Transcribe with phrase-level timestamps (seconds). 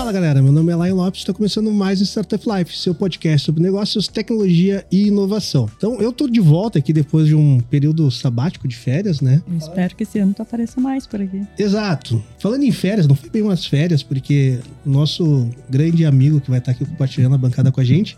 [0.00, 3.44] Fala galera, meu nome é Lion Lopes, está começando mais um Startup Life, seu podcast
[3.44, 5.68] sobre negócios, tecnologia e inovação.
[5.76, 9.42] Então eu tô de volta aqui depois de um período sabático de férias, né?
[9.46, 11.42] Eu espero que esse ano tu apareça mais por aqui.
[11.58, 12.24] Exato.
[12.38, 16.60] Falando em férias, não foi bem umas férias, porque o nosso grande amigo que vai
[16.60, 18.16] estar aqui compartilhando a bancada com a gente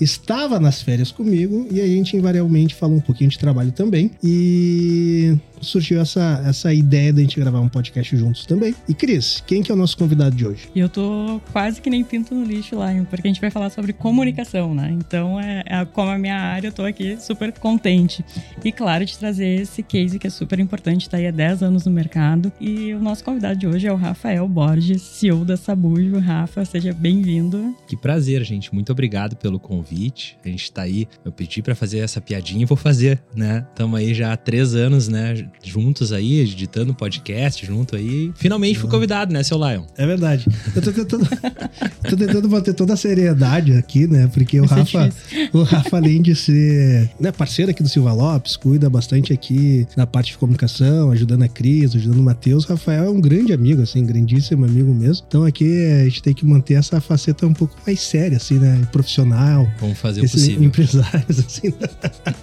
[0.00, 4.12] estava nas férias comigo e a gente invariavelmente falou um pouquinho de trabalho também.
[4.22, 8.74] E surgiu essa, essa ideia da gente gravar um podcast juntos também.
[8.88, 10.68] E Cris, quem que é o nosso convidado de hoje?
[10.74, 13.70] E eu tô quase que nem pinto no lixo lá, porque a gente vai falar
[13.70, 14.90] sobre comunicação, né?
[14.92, 18.24] Então, é, é como a minha área, eu tô aqui super contente.
[18.64, 21.86] E claro, de trazer esse case que é super importante, tá aí há 10 anos
[21.86, 22.52] no mercado.
[22.60, 26.18] E o nosso convidado de hoje é o Rafael Borges, CEO da Sabujo.
[26.18, 27.76] Rafa, seja bem-vindo.
[27.86, 28.74] Que prazer, gente.
[28.74, 30.36] Muito obrigado pelo convite.
[30.44, 33.66] A gente tá aí, eu pedi para fazer essa piadinha e vou fazer, né?
[33.70, 35.34] Estamos aí já há três anos, né?
[35.62, 38.32] Juntos aí, editando podcast junto aí.
[38.36, 39.84] Finalmente fui convidado, né, seu Lion?
[39.96, 40.46] É verdade.
[40.74, 41.28] Eu tô tentando,
[42.08, 44.28] tô tentando manter toda a seriedade aqui, né?
[44.32, 45.10] Porque o Rafa,
[45.52, 50.06] o Rafa, além de ser né, parceiro aqui do Silva Lopes, cuida bastante aqui na
[50.06, 52.64] parte de comunicação, ajudando a Cris, ajudando o Matheus.
[52.64, 55.24] Rafael é um grande amigo, assim, grandíssimo amigo mesmo.
[55.26, 58.80] Então aqui a gente tem que manter essa faceta um pouco mais séria, assim, né?
[58.92, 59.68] Profissional.
[59.80, 60.62] Vamos fazer o possível.
[60.62, 61.68] Empresários, assim.
[61.68, 62.34] Né?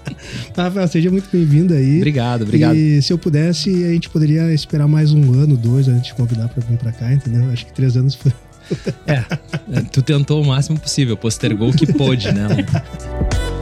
[0.56, 1.98] Rafael, seja muito bem-vindo aí.
[1.98, 2.76] Obrigado, obrigado.
[2.76, 6.48] E se eu pudesse, a gente poderia esperar mais um ano, dois, antes de convidar
[6.50, 7.52] para vir para cá, entendeu?
[7.52, 8.32] Acho que três anos foi.
[9.06, 9.24] É,
[9.92, 12.48] tu tentou o máximo possível, postergou o que pôde, né?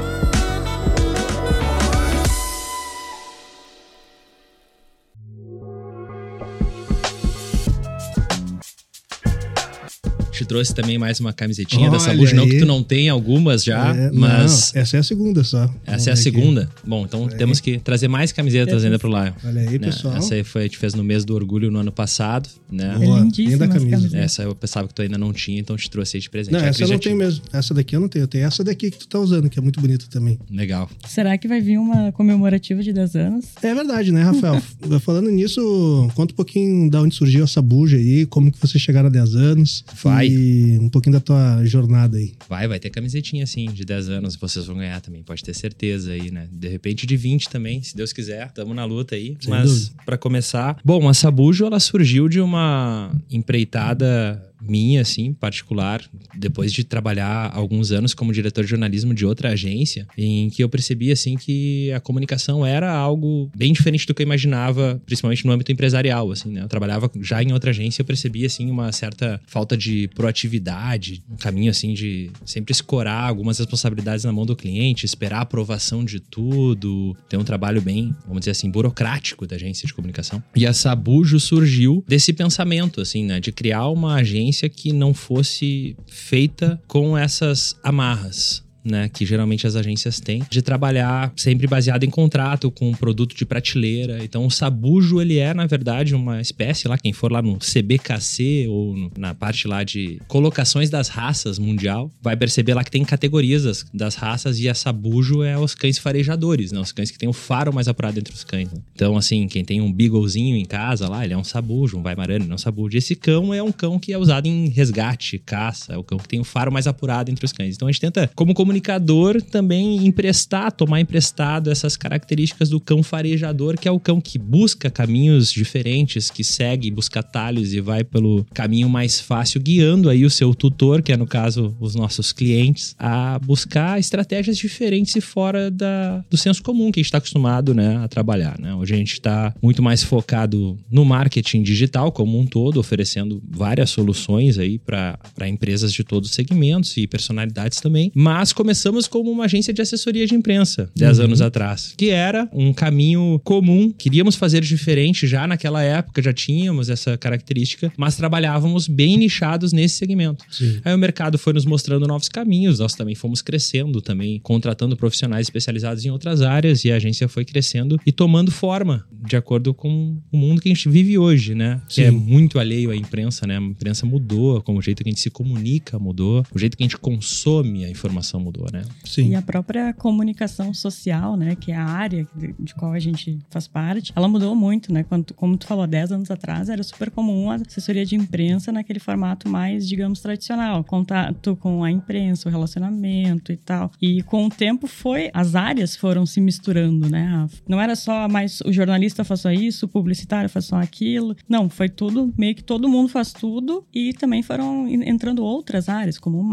[10.40, 12.34] te trouxe também mais uma camisetinha Olha da Sabujo.
[12.34, 14.72] Não que tu não tenha algumas já, é, mas.
[14.74, 15.70] Não, essa é a segunda só.
[15.86, 16.64] Essa é a segunda?
[16.64, 16.72] Aqui.
[16.88, 17.64] Bom, então Olha temos aí.
[17.64, 19.34] que trazer mais camisetas ainda pro Lion.
[19.44, 19.88] Olha aí, né?
[19.88, 20.16] pessoal.
[20.16, 22.96] Essa aí foi, a gente fez no mês do orgulho no ano passado, né?
[22.98, 23.20] Boa.
[23.20, 24.18] É lindíssima camisa.
[24.18, 26.54] Essa eu pensava que tu ainda não tinha, então te trouxe aí de presente.
[26.54, 27.44] Não, essa eu não tenho mesmo.
[27.52, 28.24] Essa daqui eu não tenho.
[28.24, 30.40] Eu tenho essa daqui que tu tá usando, que é muito bonita também.
[30.50, 30.90] Legal.
[31.06, 33.46] Será que vai vir uma comemorativa de 10 anos?
[33.62, 34.62] É verdade, né, Rafael?
[35.02, 39.08] Falando nisso, conta um pouquinho da onde surgiu essa buja aí, como que você chegaram
[39.08, 39.84] a 10 anos.
[40.02, 40.29] Vai.
[40.30, 42.34] E um pouquinho da tua jornada aí.
[42.48, 46.12] Vai, vai ter camisetinha assim, de 10 anos, vocês vão ganhar também, pode ter certeza
[46.12, 46.48] aí, né?
[46.52, 49.38] De repente de 20 também, se Deus quiser, tamo na luta aí.
[49.40, 56.04] Sem Mas para começar, bom, a Sabujo ela surgiu de uma empreitada minha, assim, particular,
[56.36, 60.70] depois de trabalhar alguns anos como diretor de jornalismo de outra agência, em que eu
[60.70, 65.52] percebi, assim, que a comunicação era algo bem diferente do que eu imaginava, principalmente no
[65.52, 66.64] âmbito empresarial, assim, né?
[66.64, 71.38] Eu trabalhava já em outra agência, eu percebi, assim, uma certa falta de proatividade, um
[71.38, 76.20] caminho, assim, de sempre escorar algumas responsabilidades na mão do cliente, esperar a aprovação de
[76.20, 80.44] tudo, ter um trabalho bem, vamos dizer assim, burocrático da agência de comunicação.
[80.56, 83.40] E a Sabujo surgiu desse pensamento, assim, né?
[83.40, 89.76] De criar uma agência que não fosse feita com essas amarras né, que geralmente as
[89.76, 94.24] agências têm, de trabalhar sempre baseado em contrato com um produto de prateleira.
[94.24, 98.68] Então o sabujo ele é na verdade uma espécie lá, quem for lá no CBKC
[98.70, 103.04] ou no, na parte lá de colocações das raças mundial, vai perceber lá que tem
[103.04, 107.18] categorias das, das raças e a sabujo é os cães farejadores, né, os cães que
[107.18, 108.72] têm o faro mais apurado entre os cães.
[108.72, 108.80] Né?
[108.94, 112.46] Então assim, quem tem um beaglezinho em casa lá, ele é um sabujo, um Weimaraner,
[112.46, 112.98] não é um sabujo.
[112.98, 116.28] Esse cão é um cão que é usado em resgate, caça, é o cão que
[116.28, 117.76] tem o faro mais apurado entre os cães.
[117.76, 123.78] Então a gente tenta como comunicador também emprestar, tomar emprestado essas características do cão farejador,
[123.78, 128.46] que é o cão que busca caminhos diferentes, que segue, busca atalhos e vai pelo
[128.54, 132.96] caminho mais fácil, guiando aí o seu tutor, que é no caso os nossos clientes,
[132.98, 137.74] a buscar estratégias diferentes e fora da, do senso comum que a gente está acostumado
[137.74, 138.58] né, a trabalhar.
[138.60, 138.74] Né?
[138.74, 143.90] Hoje a gente está muito mais focado no marketing digital como um todo, oferecendo várias
[143.90, 149.46] soluções aí para empresas de todos os segmentos e personalidades também, mas começamos como uma
[149.46, 151.26] agência de assessoria de imprensa 10 uhum.
[151.26, 153.90] anos atrás, que era um caminho comum.
[153.90, 159.96] Queríamos fazer diferente já naquela época, já tínhamos essa característica, mas trabalhávamos bem nichados nesse
[159.96, 160.44] segmento.
[160.52, 160.82] Sim.
[160.84, 165.48] Aí o mercado foi nos mostrando novos caminhos, nós também fomos crescendo também, contratando profissionais
[165.48, 170.18] especializados em outras áreas e a agência foi crescendo e tomando forma de acordo com
[170.30, 171.82] o mundo que a gente vive hoje, né?
[171.88, 172.02] Sim.
[172.02, 173.58] Que é muito alheio à imprensa, né?
[173.58, 176.84] A imprensa mudou, como o jeito que a gente se comunica mudou, o jeito que
[176.84, 178.84] a gente consome a informação mudou mudou, né?
[179.04, 179.30] Sim.
[179.30, 183.40] E a própria comunicação social, né, que é a área de, de qual a gente
[183.50, 185.04] faz parte, ela mudou muito, né?
[185.04, 189.00] Quando, como tu falou, 10 anos atrás era super comum a assessoria de imprensa naquele
[189.00, 190.84] formato mais, digamos, tradicional.
[190.84, 193.92] Contato com a imprensa, o relacionamento e tal.
[194.02, 197.48] E com o tempo foi, as áreas foram se misturando, né?
[197.68, 201.36] Não era só mais o jornalista faz só isso, o publicitário faz só aquilo.
[201.48, 206.18] Não, foi tudo, meio que todo mundo faz tudo e também foram entrando outras áreas,
[206.18, 206.44] como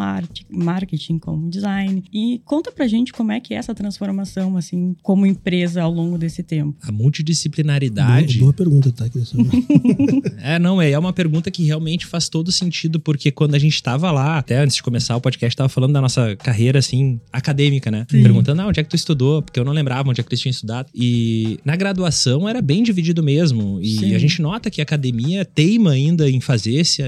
[0.50, 1.85] marketing, como design.
[2.12, 6.18] E conta pra gente como é que é essa transformação, assim, como empresa ao longo
[6.18, 6.76] desse tempo.
[6.82, 8.38] A multidisciplinaridade.
[8.38, 9.06] Boa, boa pergunta, tá?
[10.38, 13.82] é, não, é, é uma pergunta que realmente faz todo sentido, porque quando a gente
[13.82, 17.90] tava lá, até antes de começar o podcast, tava falando da nossa carreira, assim, acadêmica,
[17.90, 18.06] né?
[18.10, 18.22] Sim.
[18.22, 19.42] Perguntando, ah, onde é que tu estudou?
[19.42, 20.88] Porque eu não lembrava onde é que tu tinha estudado.
[20.94, 23.80] E na graduação era bem dividido mesmo.
[23.80, 24.14] E Sim.
[24.14, 27.02] a gente nota que a academia teima ainda em fazer esse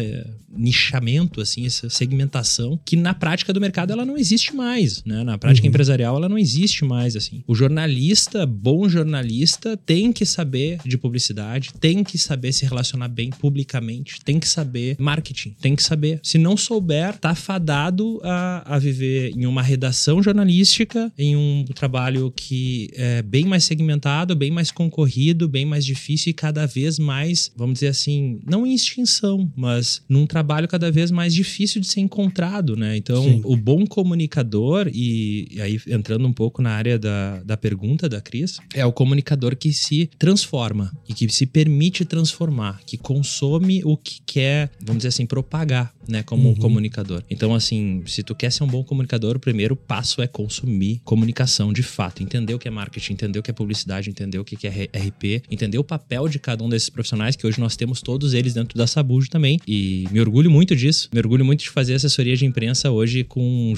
[0.59, 4.68] nichamento, assim, essa segmentação, que na prática do mercado ela não existe mais,
[5.05, 5.23] né?
[5.23, 5.70] Na prática uhum.
[5.70, 7.43] empresarial ela não existe mais, assim.
[7.47, 13.31] O jornalista, bom jornalista, tem que saber de publicidade, tem que saber se relacionar bem
[13.31, 16.20] publicamente, tem que saber marketing, tem que saber.
[16.23, 22.32] Se não souber, tá fadado a, a viver em uma redação jornalística, em um trabalho
[22.35, 27.50] que é bem mais segmentado, bem mais concorrido, bem mais difícil e cada vez mais,
[27.56, 31.87] vamos dizer assim, não em extinção, mas num trabalho trabalho cada vez mais difícil de
[31.87, 32.97] ser encontrado, né?
[32.97, 33.43] Então, Sim.
[33.44, 34.58] o bom comunicador,
[34.93, 38.93] e, e, aí entrando um pouco na área da, da pergunta da Cris, é o
[38.93, 44.99] comunicador que se transforma e que se permite transformar, que consome o que quer, vamos
[44.99, 46.23] dizer assim, propagar, né?
[46.23, 46.57] Como uhum.
[46.57, 47.23] comunicador.
[47.31, 51.73] Então, assim, se tu quer ser um bom comunicador, o primeiro passo é consumir comunicação
[51.73, 54.67] de fato, entender o que é marketing, entender o que é publicidade, entender o que
[54.67, 58.35] é RP, entender o papel de cada um desses profissionais, que hoje nós temos todos
[58.35, 61.09] eles dentro da Sabujo também, e me orgulho muito disso.
[61.13, 63.73] Me orgulho muito de fazer assessoria de imprensa hoje com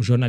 [0.00, 0.21] jornalistas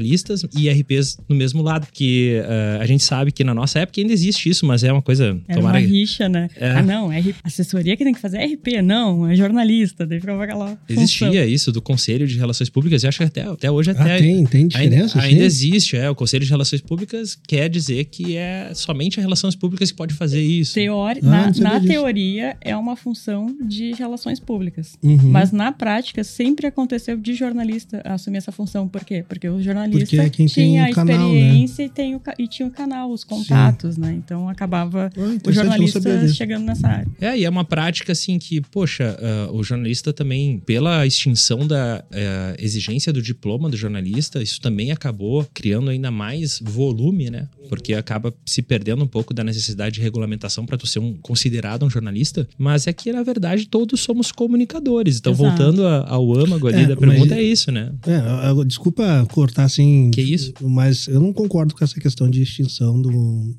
[0.55, 1.87] e RPs no mesmo lado.
[1.91, 5.01] Que uh, a gente sabe que na nossa época ainda existe isso, mas é uma
[5.01, 5.39] coisa.
[5.47, 5.79] É tomara...
[5.79, 6.49] uma rixa, né?
[6.55, 6.71] É.
[6.71, 10.05] Ah, não, é assessoria que tem que fazer é RP, não, é jornalista.
[10.05, 10.77] Daí ficava aquela.
[10.87, 11.45] Existia função.
[11.45, 14.17] isso do Conselho de Relações Públicas, e acho que até, até hoje ah, até.
[14.17, 15.19] tem, tem diferença?
[15.19, 16.09] Ainda, ainda existe, é.
[16.09, 20.13] O Conselho de Relações Públicas quer dizer que é somente a Relações Públicas que pode
[20.13, 20.73] fazer isso.
[20.73, 21.19] Teori...
[21.23, 24.97] Ah, na, na teoria, é uma função de relações públicas.
[25.01, 25.29] Uhum.
[25.29, 28.87] Mas na prática, sempre aconteceu de jornalista assumir essa função.
[28.87, 29.23] Por quê?
[29.27, 31.85] Porque o jornalista é tinha a experiência né?
[31.85, 34.01] e, tem o, e tinha o canal, os contatos, Sim.
[34.01, 34.13] né?
[34.13, 35.99] Então acabava oh, o jornalista
[36.29, 37.07] chegando nessa área.
[37.19, 39.17] É, e é uma prática assim que, poxa,
[39.49, 44.91] uh, o jornalista também, pela extinção da uh, exigência do diploma do jornalista, isso também
[44.91, 47.47] acabou criando ainda mais volume, né?
[47.69, 51.85] Porque acaba se perdendo um pouco da necessidade de regulamentação para tu ser um, considerado
[51.85, 52.47] um jornalista.
[52.57, 55.17] Mas é que, na verdade, todos somos comunicadores.
[55.17, 55.49] Então, Exato.
[55.49, 57.91] voltando ao âmago ali é, da pergunta, é isso, né?
[58.05, 60.11] É, desculpa cortar assim.
[60.11, 60.53] Que isso?
[60.61, 63.11] Mas eu não concordo com essa questão de extinção do,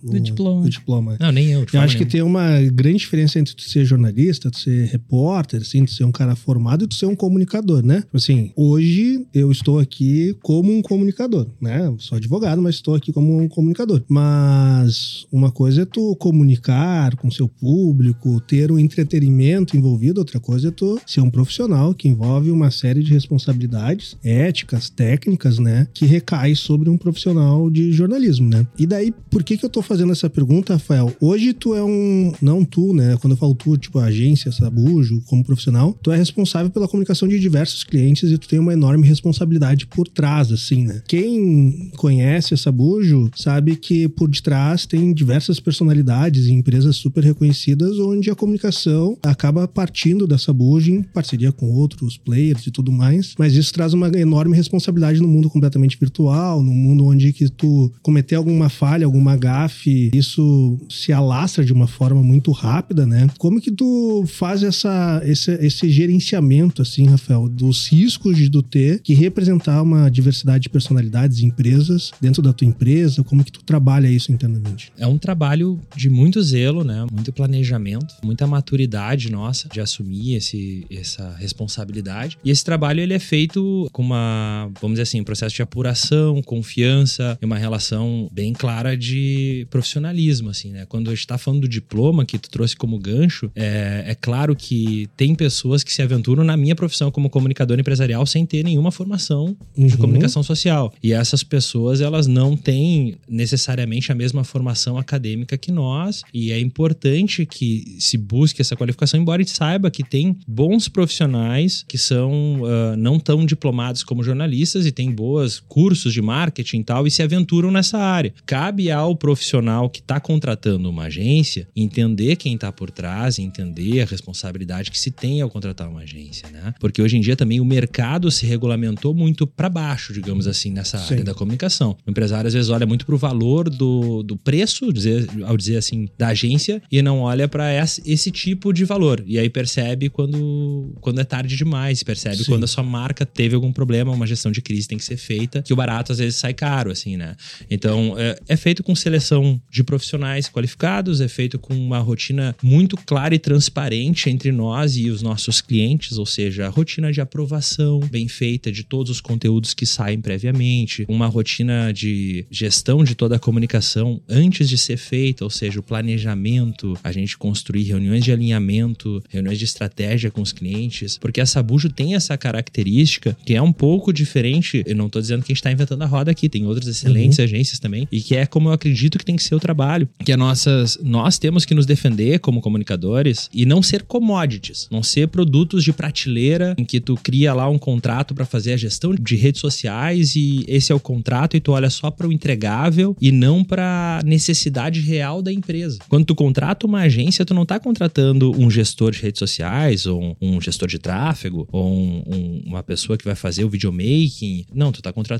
[0.02, 0.62] do, do diploma.
[0.62, 1.16] do diploma.
[1.20, 1.66] Não, nem eu.
[1.72, 5.84] Eu acho que tem uma grande diferença entre tu ser jornalista, tu ser repórter, assim,
[5.84, 8.00] tu ser um cara formado e tu ser um comunicador, né?
[8.02, 11.92] Tipo assim, hoje eu estou aqui como um comunicador, né?
[11.98, 14.02] sou advogado, mas estou aqui como um comunicador.
[14.08, 20.68] Mas uma coisa é tu comunicar com seu público, ter um entretenimento envolvido, outra coisa
[20.68, 26.04] é tu ser um profissional que envolve uma série de responsabilidades éticas, técnicas, né, que
[26.04, 28.66] recai sobre um profissional de jornalismo, né?
[28.78, 31.14] E daí, por que que eu tô fazendo essa pergunta, Rafael?
[31.20, 35.44] Hoje tu é um, não tu, né, quando eu falo tu, tipo agência, Sabujo, como
[35.44, 39.86] profissional, tu é responsável pela comunicação de diversos clientes e tu tem uma enorme responsabilidade
[39.86, 41.02] por trás, assim, né?
[41.06, 47.98] Quem conhece a Sabujo sabe que por detrás tem diversas personalidades e empresas super reconhecidas
[47.98, 53.34] onde a comunicação acaba partindo da Sabujo em parceria com outros players e tudo mais,
[53.38, 57.92] mas isso traz uma enorme responsabilidade no mundo completamente virtual, no mundo onde que tu
[58.02, 63.28] cometer alguma falha, alguma gafe, isso se alastra de uma forma muito rápida, né?
[63.38, 69.00] Como que tu faz essa, esse, esse gerenciamento, assim, Rafael, dos riscos de tu ter
[69.00, 73.22] que representar uma diversidade de personalidades e empresas dentro da tua empresa?
[73.22, 74.92] Como que tu trabalha isso internamente?
[74.98, 77.06] É um trabalho de muito zelo, né?
[77.12, 82.38] Muito planejamento, muita maturidade nossa de assumir esse, essa responsabilidade.
[82.44, 86.40] E esse trabalho ele é feito com uma, vamos dizer assim, um processo de apuração,
[86.40, 90.86] confiança e uma relação bem clara de profissionalismo, assim, né?
[90.86, 94.54] Quando a gente tá falando do diploma que tu trouxe como gancho, é, é claro
[94.54, 98.92] que tem pessoas que se aventuram na minha profissão como comunicador empresarial sem ter nenhuma
[98.92, 99.86] formação uhum.
[99.86, 100.92] de comunicação social.
[101.02, 106.60] E essas pessoas, elas não têm necessariamente a mesma formação acadêmica que nós, e é
[106.60, 111.98] importante que se busque essa qualificação, embora a gente saiba que tem bons profissionais que
[111.98, 117.06] são uh, não tão diplomados como jornalistas e têm boas cursos de marketing e tal
[117.06, 118.32] e se aventuram nessa área.
[118.46, 124.04] Cabe ao profissional que está contratando uma agência entender quem está por trás, entender a
[124.04, 126.74] responsabilidade que se tem ao contratar uma agência, né?
[126.80, 130.98] Porque hoje em dia também o mercado se regulamentou muito para baixo, digamos assim, nessa
[130.98, 131.14] Sim.
[131.14, 131.96] área da comunicação.
[132.06, 135.76] O empresário às vezes olha muito para o valor do, do preço, dizer, ao dizer
[135.76, 137.72] assim, da agência e não olha para
[138.04, 139.22] esse tipo de valor.
[139.26, 142.44] E aí percebe quando, quando é tarde demais, percebe Sim.
[142.44, 145.53] quando a sua marca teve algum problema, uma gestão de crise tem que ser feita,
[145.62, 147.36] que o barato às vezes sai caro, assim, né?
[147.70, 152.96] Então, é, é feito com seleção de profissionais qualificados, é feito com uma rotina muito
[152.96, 158.00] clara e transparente entre nós e os nossos clientes, ou seja, a rotina de aprovação
[158.00, 163.36] bem feita de todos os conteúdos que saem previamente, uma rotina de gestão de toda
[163.36, 168.32] a comunicação antes de ser feita, ou seja, o planejamento, a gente construir reuniões de
[168.32, 173.62] alinhamento, reuniões de estratégia com os clientes, porque a Sabujo tem essa característica que é
[173.62, 174.82] um pouco diferente.
[174.86, 177.38] Eu não estou dizendo que a gente está inventando a roda aqui, tem outras excelentes
[177.38, 177.44] uhum.
[177.44, 180.32] agências também, e que é como eu acredito que tem que ser o trabalho, que
[180.32, 185.28] é nossas, nós temos que nos defender como comunicadores e não ser commodities, não ser
[185.28, 189.36] produtos de prateleira em que tu cria lá um contrato para fazer a gestão de
[189.36, 193.30] redes sociais e esse é o contrato e tu olha só para o entregável e
[193.30, 195.98] não para necessidade real da empresa.
[196.08, 200.22] Quando tu contrata uma agência, tu não está contratando um gestor de redes sociais ou
[200.22, 204.64] um, um gestor de tráfego ou um, um, uma pessoa que vai fazer o videomaking.
[204.74, 205.33] Não, tu está contratando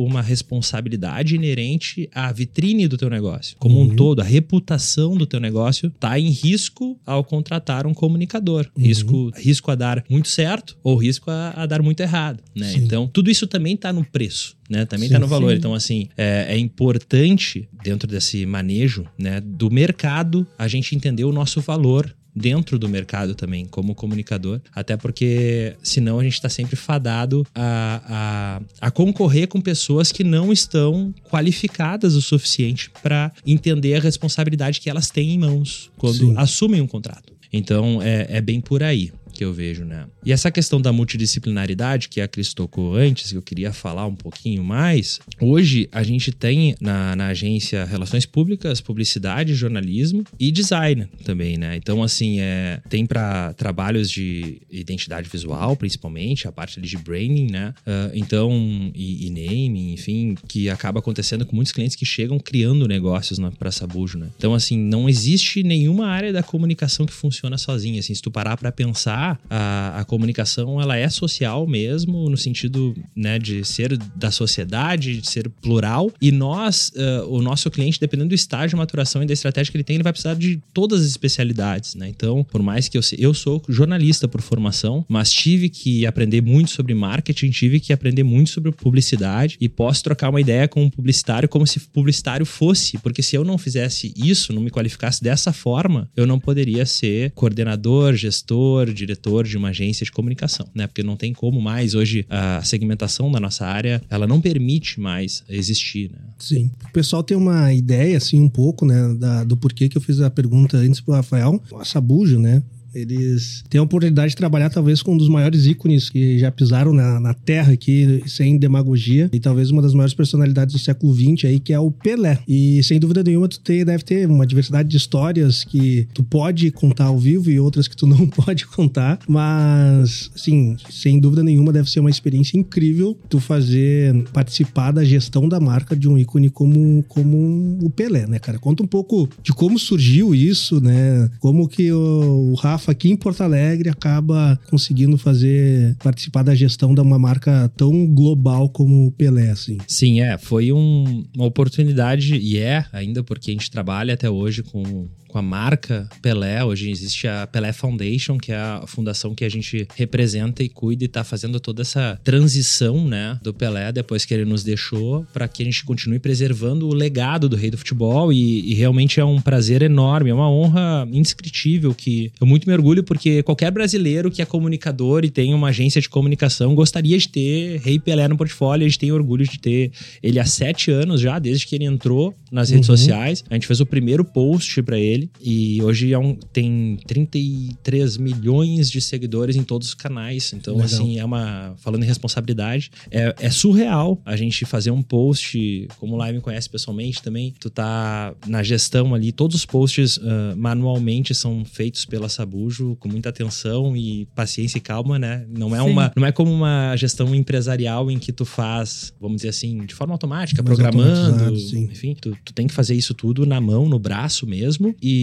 [0.00, 3.56] uma responsabilidade inerente à vitrine do teu negócio.
[3.58, 3.84] Como uhum.
[3.84, 8.66] um todo, a reputação do teu negócio está em risco ao contratar um comunicador.
[8.76, 8.82] Uhum.
[8.82, 12.42] Risco, risco a dar muito certo ou risco a, a dar muito errado.
[12.54, 12.74] Né?
[12.76, 14.56] Então, tudo isso também está no preço.
[14.68, 15.50] Né, também está no valor.
[15.50, 15.58] Sim.
[15.58, 21.32] Então, assim, é, é, importante, dentro desse manejo né, do mercado, a gente entender o
[21.32, 24.60] nosso valor dentro do mercado também, como comunicador.
[24.74, 30.24] Até porque, senão, a gente está sempre fadado a, a, a, concorrer com pessoas que
[30.24, 36.18] não estão qualificadas o suficiente para entender a responsabilidade que elas têm em mãos quando
[36.18, 36.34] Sim.
[36.36, 37.32] assumem um contrato.
[37.52, 40.06] Então, é, é bem por aí que eu vejo, né?
[40.24, 44.14] E essa questão da multidisciplinaridade, que a Cris tocou antes, que eu queria falar um
[44.14, 51.08] pouquinho mais, hoje a gente tem na, na agência Relações Públicas, Publicidade, Jornalismo e Design
[51.24, 51.76] também, né?
[51.76, 57.74] Então, assim, é, tem para trabalhos de identidade visual, principalmente, a parte de branding, né?
[57.86, 58.52] Uh, então,
[58.94, 63.70] e, e naming, enfim, que acaba acontecendo com muitos clientes que chegam criando negócios para
[63.70, 64.28] Sabujo, né?
[64.36, 68.00] Então, assim, não existe nenhuma área da comunicação que funciona sozinha.
[68.00, 72.94] Assim, se tu parar para pensar, a, a comunicação ela é social mesmo, no sentido
[73.14, 76.12] né, de ser da sociedade, de ser plural.
[76.20, 79.76] E nós, uh, o nosso cliente, dependendo do estágio de maturação e da estratégia que
[79.76, 81.94] ele tem, ele vai precisar de todas as especialidades.
[81.94, 82.08] Né?
[82.08, 86.70] Então, por mais que eu, eu sou jornalista por formação, mas tive que aprender muito
[86.70, 90.90] sobre marketing, tive que aprender muito sobre publicidade e posso trocar uma ideia com um
[90.90, 95.52] publicitário como se publicitário fosse, porque se eu não fizesse isso, não me qualificasse dessa
[95.52, 100.86] forma, eu não poderia ser coordenador, gestor, diretor diretor de uma agência de comunicação, né?
[100.86, 105.42] Porque não tem como mais hoje a segmentação da nossa área, ela não permite mais
[105.48, 106.18] existir, né?
[106.38, 106.70] Sim.
[106.88, 110.20] O pessoal tem uma ideia assim um pouco, né, da, do porquê que eu fiz
[110.20, 112.62] a pergunta antes pro Rafael, a Sabujo, né?
[112.94, 116.92] Eles têm a oportunidade de trabalhar talvez com um dos maiores ícones que já pisaram
[116.92, 121.44] na, na Terra aqui, sem demagogia, e talvez uma das maiores personalidades do século XX
[121.46, 122.38] aí, que é o Pelé.
[122.46, 126.70] E sem dúvida nenhuma, tu tem, deve ter uma diversidade de histórias que tu pode
[126.70, 131.72] contar ao vivo e outras que tu não pode contar, mas, assim, sem dúvida nenhuma,
[131.72, 136.50] deve ser uma experiência incrível tu fazer, participar da gestão da marca de um ícone
[136.50, 138.58] como, como o Pelé, né, cara?
[138.58, 141.30] Conta um pouco de como surgiu isso, né?
[141.40, 146.54] Como que o, o Rafa Rafa aqui em Porto Alegre acaba conseguindo fazer participar da
[146.54, 149.78] gestão de uma marca tão global como o Pelé, assim.
[149.88, 154.62] Sim, é, foi um, uma oportunidade e é ainda porque a gente trabalha até hoje
[154.62, 156.64] com com a marca Pelé.
[156.64, 161.02] Hoje existe a Pelé Foundation, que é a fundação que a gente representa e cuida
[161.02, 165.48] e está fazendo toda essa transição, né, do Pelé depois que ele nos deixou, para
[165.48, 169.24] que a gente continue preservando o legado do rei do futebol e, e, realmente é
[169.24, 174.30] um prazer enorme, é uma honra indescritível que eu muito me orgulho porque qualquer brasileiro
[174.30, 178.36] que é comunicador e tem uma agência de comunicação gostaria de ter Rei Pelé no
[178.36, 178.86] portfólio.
[178.86, 179.90] A gente tem orgulho de ter
[180.22, 182.96] ele há sete anos já, desde que ele entrou nas redes uhum.
[182.96, 183.44] sociais.
[183.50, 185.30] A gente fez o primeiro post para ele dele.
[185.40, 190.52] E hoje é um, tem 33 milhões de seguidores em todos os canais.
[190.52, 190.86] Então, Legal.
[190.86, 191.74] assim, é uma.
[191.78, 196.42] Falando em responsabilidade, é, é, surreal a gente fazer um post, como o Live me
[196.42, 197.54] conhece pessoalmente também.
[197.58, 200.22] Tu tá na gestão ali, todos os posts uh,
[200.56, 202.96] manualmente são feitos pela Sabujo.
[202.96, 205.46] Com muita atenção e paciência e calma, né?
[205.48, 209.48] Não é, uma, não é como uma gestão empresarial em que tu faz, vamos dizer
[209.48, 211.54] assim, de forma automática, Mais programando.
[211.54, 214.94] Enfim, tu, tu tem que fazer isso tudo na mão, no braço mesmo.
[215.00, 215.13] E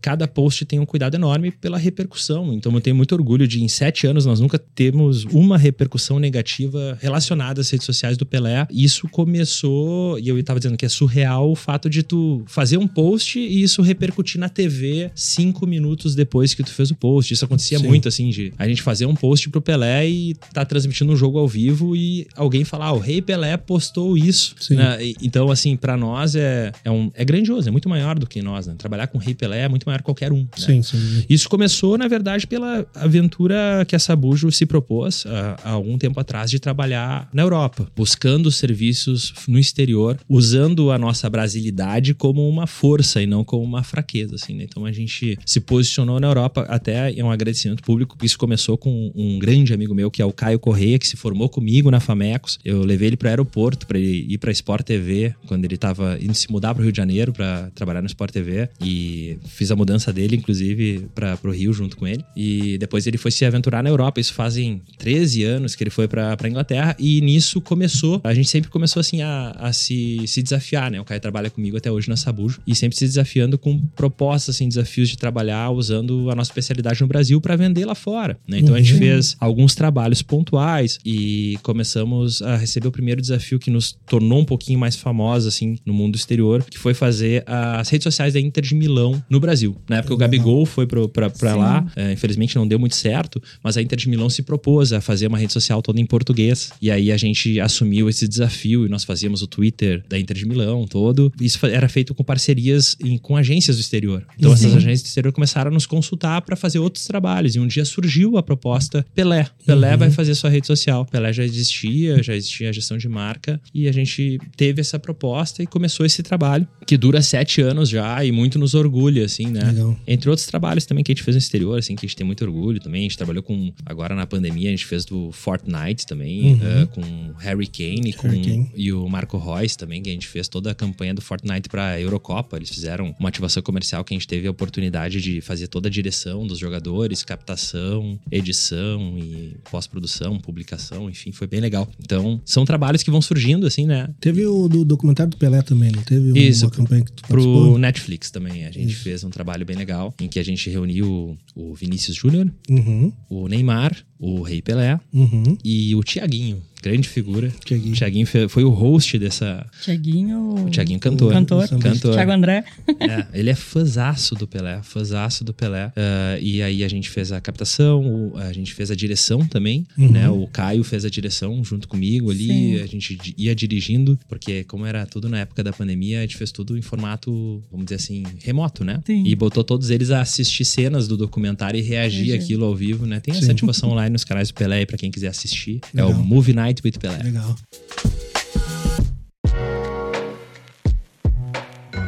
[0.00, 2.52] cada post tem um cuidado enorme pela repercussão.
[2.52, 6.98] Então eu tenho muito orgulho de, em sete anos, nós nunca temos uma repercussão negativa
[7.00, 8.66] relacionada às redes sociais do Pelé.
[8.70, 12.86] Isso começou, e eu estava dizendo que é surreal o fato de tu fazer um
[12.86, 17.32] post e isso repercutir na TV cinco minutos depois que tu fez o post.
[17.32, 17.86] Isso acontecia Sim.
[17.86, 21.38] muito, assim, de a gente fazer um post pro Pelé e tá transmitindo um jogo
[21.38, 24.54] ao vivo e alguém falar, ah, o Rei Pelé postou isso.
[24.70, 24.98] Né?
[25.22, 28.66] Então, assim, para nós é, é, um, é grandioso, é muito maior do que nós,
[28.66, 28.74] né?
[28.76, 30.40] Trabalhar com o Rei Pelé é muito maior que qualquer um.
[30.40, 30.48] Né?
[30.56, 31.24] Sim, sim.
[31.30, 35.28] Isso começou, na verdade, pela aventura que a Sabujo se propôs uh,
[35.62, 41.30] há algum tempo atrás de trabalhar na Europa, buscando serviços no exterior, usando a nossa
[41.30, 44.64] brasilidade como uma força e não como uma fraqueza, assim, né?
[44.64, 49.12] Então a gente se posicionou na Europa até é um agradecimento público, isso começou com
[49.14, 52.58] um grande amigo meu que é o Caio Correia, que se formou comigo na Famecos.
[52.64, 56.34] Eu levei ele para o aeroporto para ir para Sport TV quando ele estava indo
[56.34, 59.03] se mudar para o Rio de Janeiro para trabalhar no Sport TV e
[59.46, 62.24] fiz a mudança dele inclusive para o Rio junto com ele.
[62.36, 64.20] E depois ele foi se aventurar na Europa.
[64.20, 68.70] Isso fazem 13 anos que ele foi para Inglaterra e nisso começou, a gente sempre
[68.70, 71.00] começou assim a, a se, se desafiar, né?
[71.00, 74.68] O Caio trabalha comigo até hoje na Sabujo e sempre se desafiando com propostas, assim,
[74.68, 78.38] desafios de trabalhar usando a nossa especialidade no Brasil para vender lá fora.
[78.46, 78.58] Né?
[78.58, 78.76] Então uhum.
[78.76, 78.98] a gente uhum.
[78.98, 84.44] fez alguns trabalhos pontuais e começamos a receber o primeiro desafio que nos tornou um
[84.44, 88.62] pouquinho mais famosos assim no mundo exterior, que foi fazer as redes sociais da Inter
[88.62, 89.76] de Milão no Brasil.
[89.88, 93.82] Na época o Gabigol foi para lá, é, infelizmente não deu muito certo, mas a
[93.82, 97.10] Inter de Milão se propôs a fazer uma rede social toda em português e aí
[97.10, 101.32] a gente assumiu esse desafio e nós fazíamos o Twitter da Inter de Milão todo.
[101.40, 104.26] Isso era feito com parcerias em, com agências do exterior.
[104.36, 104.54] Então uhum.
[104.54, 107.84] essas agências do exterior começaram a nos consultar para fazer outros trabalhos e um dia
[107.84, 109.46] surgiu a proposta Pelé.
[109.64, 109.98] Pelé uhum.
[109.98, 111.06] vai fazer sua rede social.
[111.06, 115.62] Pelé já existia, já existia a gestão de marca e a gente teve essa proposta
[115.62, 119.64] e começou esse trabalho que dura sete anos já e muito nos orgulha, assim, né?
[119.64, 119.96] Legal.
[120.06, 122.26] Entre outros trabalhos também que a gente fez no exterior, assim, que a gente tem
[122.26, 123.00] muito orgulho também.
[123.00, 126.82] A gente trabalhou com, agora na pandemia, a gente fez do Fortnite também, uhum.
[126.82, 130.28] uh, com Harry Kane, com, Harry Kane e o Marco Reus também, que a gente
[130.28, 132.56] fez toda a campanha do Fortnite pra Eurocopa.
[132.56, 135.90] Eles fizeram uma ativação comercial que a gente teve a oportunidade de fazer toda a
[135.90, 141.88] direção dos jogadores, captação, edição e pós-produção, publicação, enfim, foi bem legal.
[142.02, 144.08] Então, são trabalhos que vão surgindo, assim, né?
[144.20, 147.22] Teve o do documentário do Pelé também, não teve Isso, uma campanha que tu?
[147.24, 148.63] Pro Netflix também.
[148.66, 149.02] A gente Isso.
[149.02, 153.12] fez um trabalho bem legal, em que a gente reuniu o Vinícius Júnior, uhum.
[153.28, 155.56] o Neymar, o Rei Pelé uhum.
[155.64, 157.50] e o Tiaguinho grande figura.
[157.64, 157.94] Tiaguinho.
[157.94, 159.66] Tiaguinho foi o host dessa.
[159.80, 160.66] Tiaguinho.
[160.66, 161.32] O Tiaguinho cantor.
[161.32, 161.66] Cantor.
[161.68, 162.12] cantor.
[162.12, 162.64] Tiago André.
[163.00, 165.86] É, ele é fãzaço do Pelé, fãzaço do Pelé.
[165.86, 170.10] Uh, e aí a gente fez a captação, a gente fez a direção também, uhum.
[170.10, 170.28] né?
[170.28, 172.80] O Caio fez a direção junto comigo ali, Sim.
[172.82, 176.52] a gente ia dirigindo, porque como era tudo na época da pandemia, a gente fez
[176.52, 179.00] tudo em formato, vamos dizer assim, remoto, né?
[179.06, 179.24] Sim.
[179.24, 183.20] E botou todos eles a assistir cenas do documentário e reagir aquilo ao vivo, né?
[183.20, 183.52] Tem essa Sim.
[183.52, 185.80] ativação online nos canais do Pelé pra quem quiser assistir.
[185.92, 186.10] Legal.
[186.10, 187.18] É o Movie Night with Pelé.
[187.22, 187.56] Legal.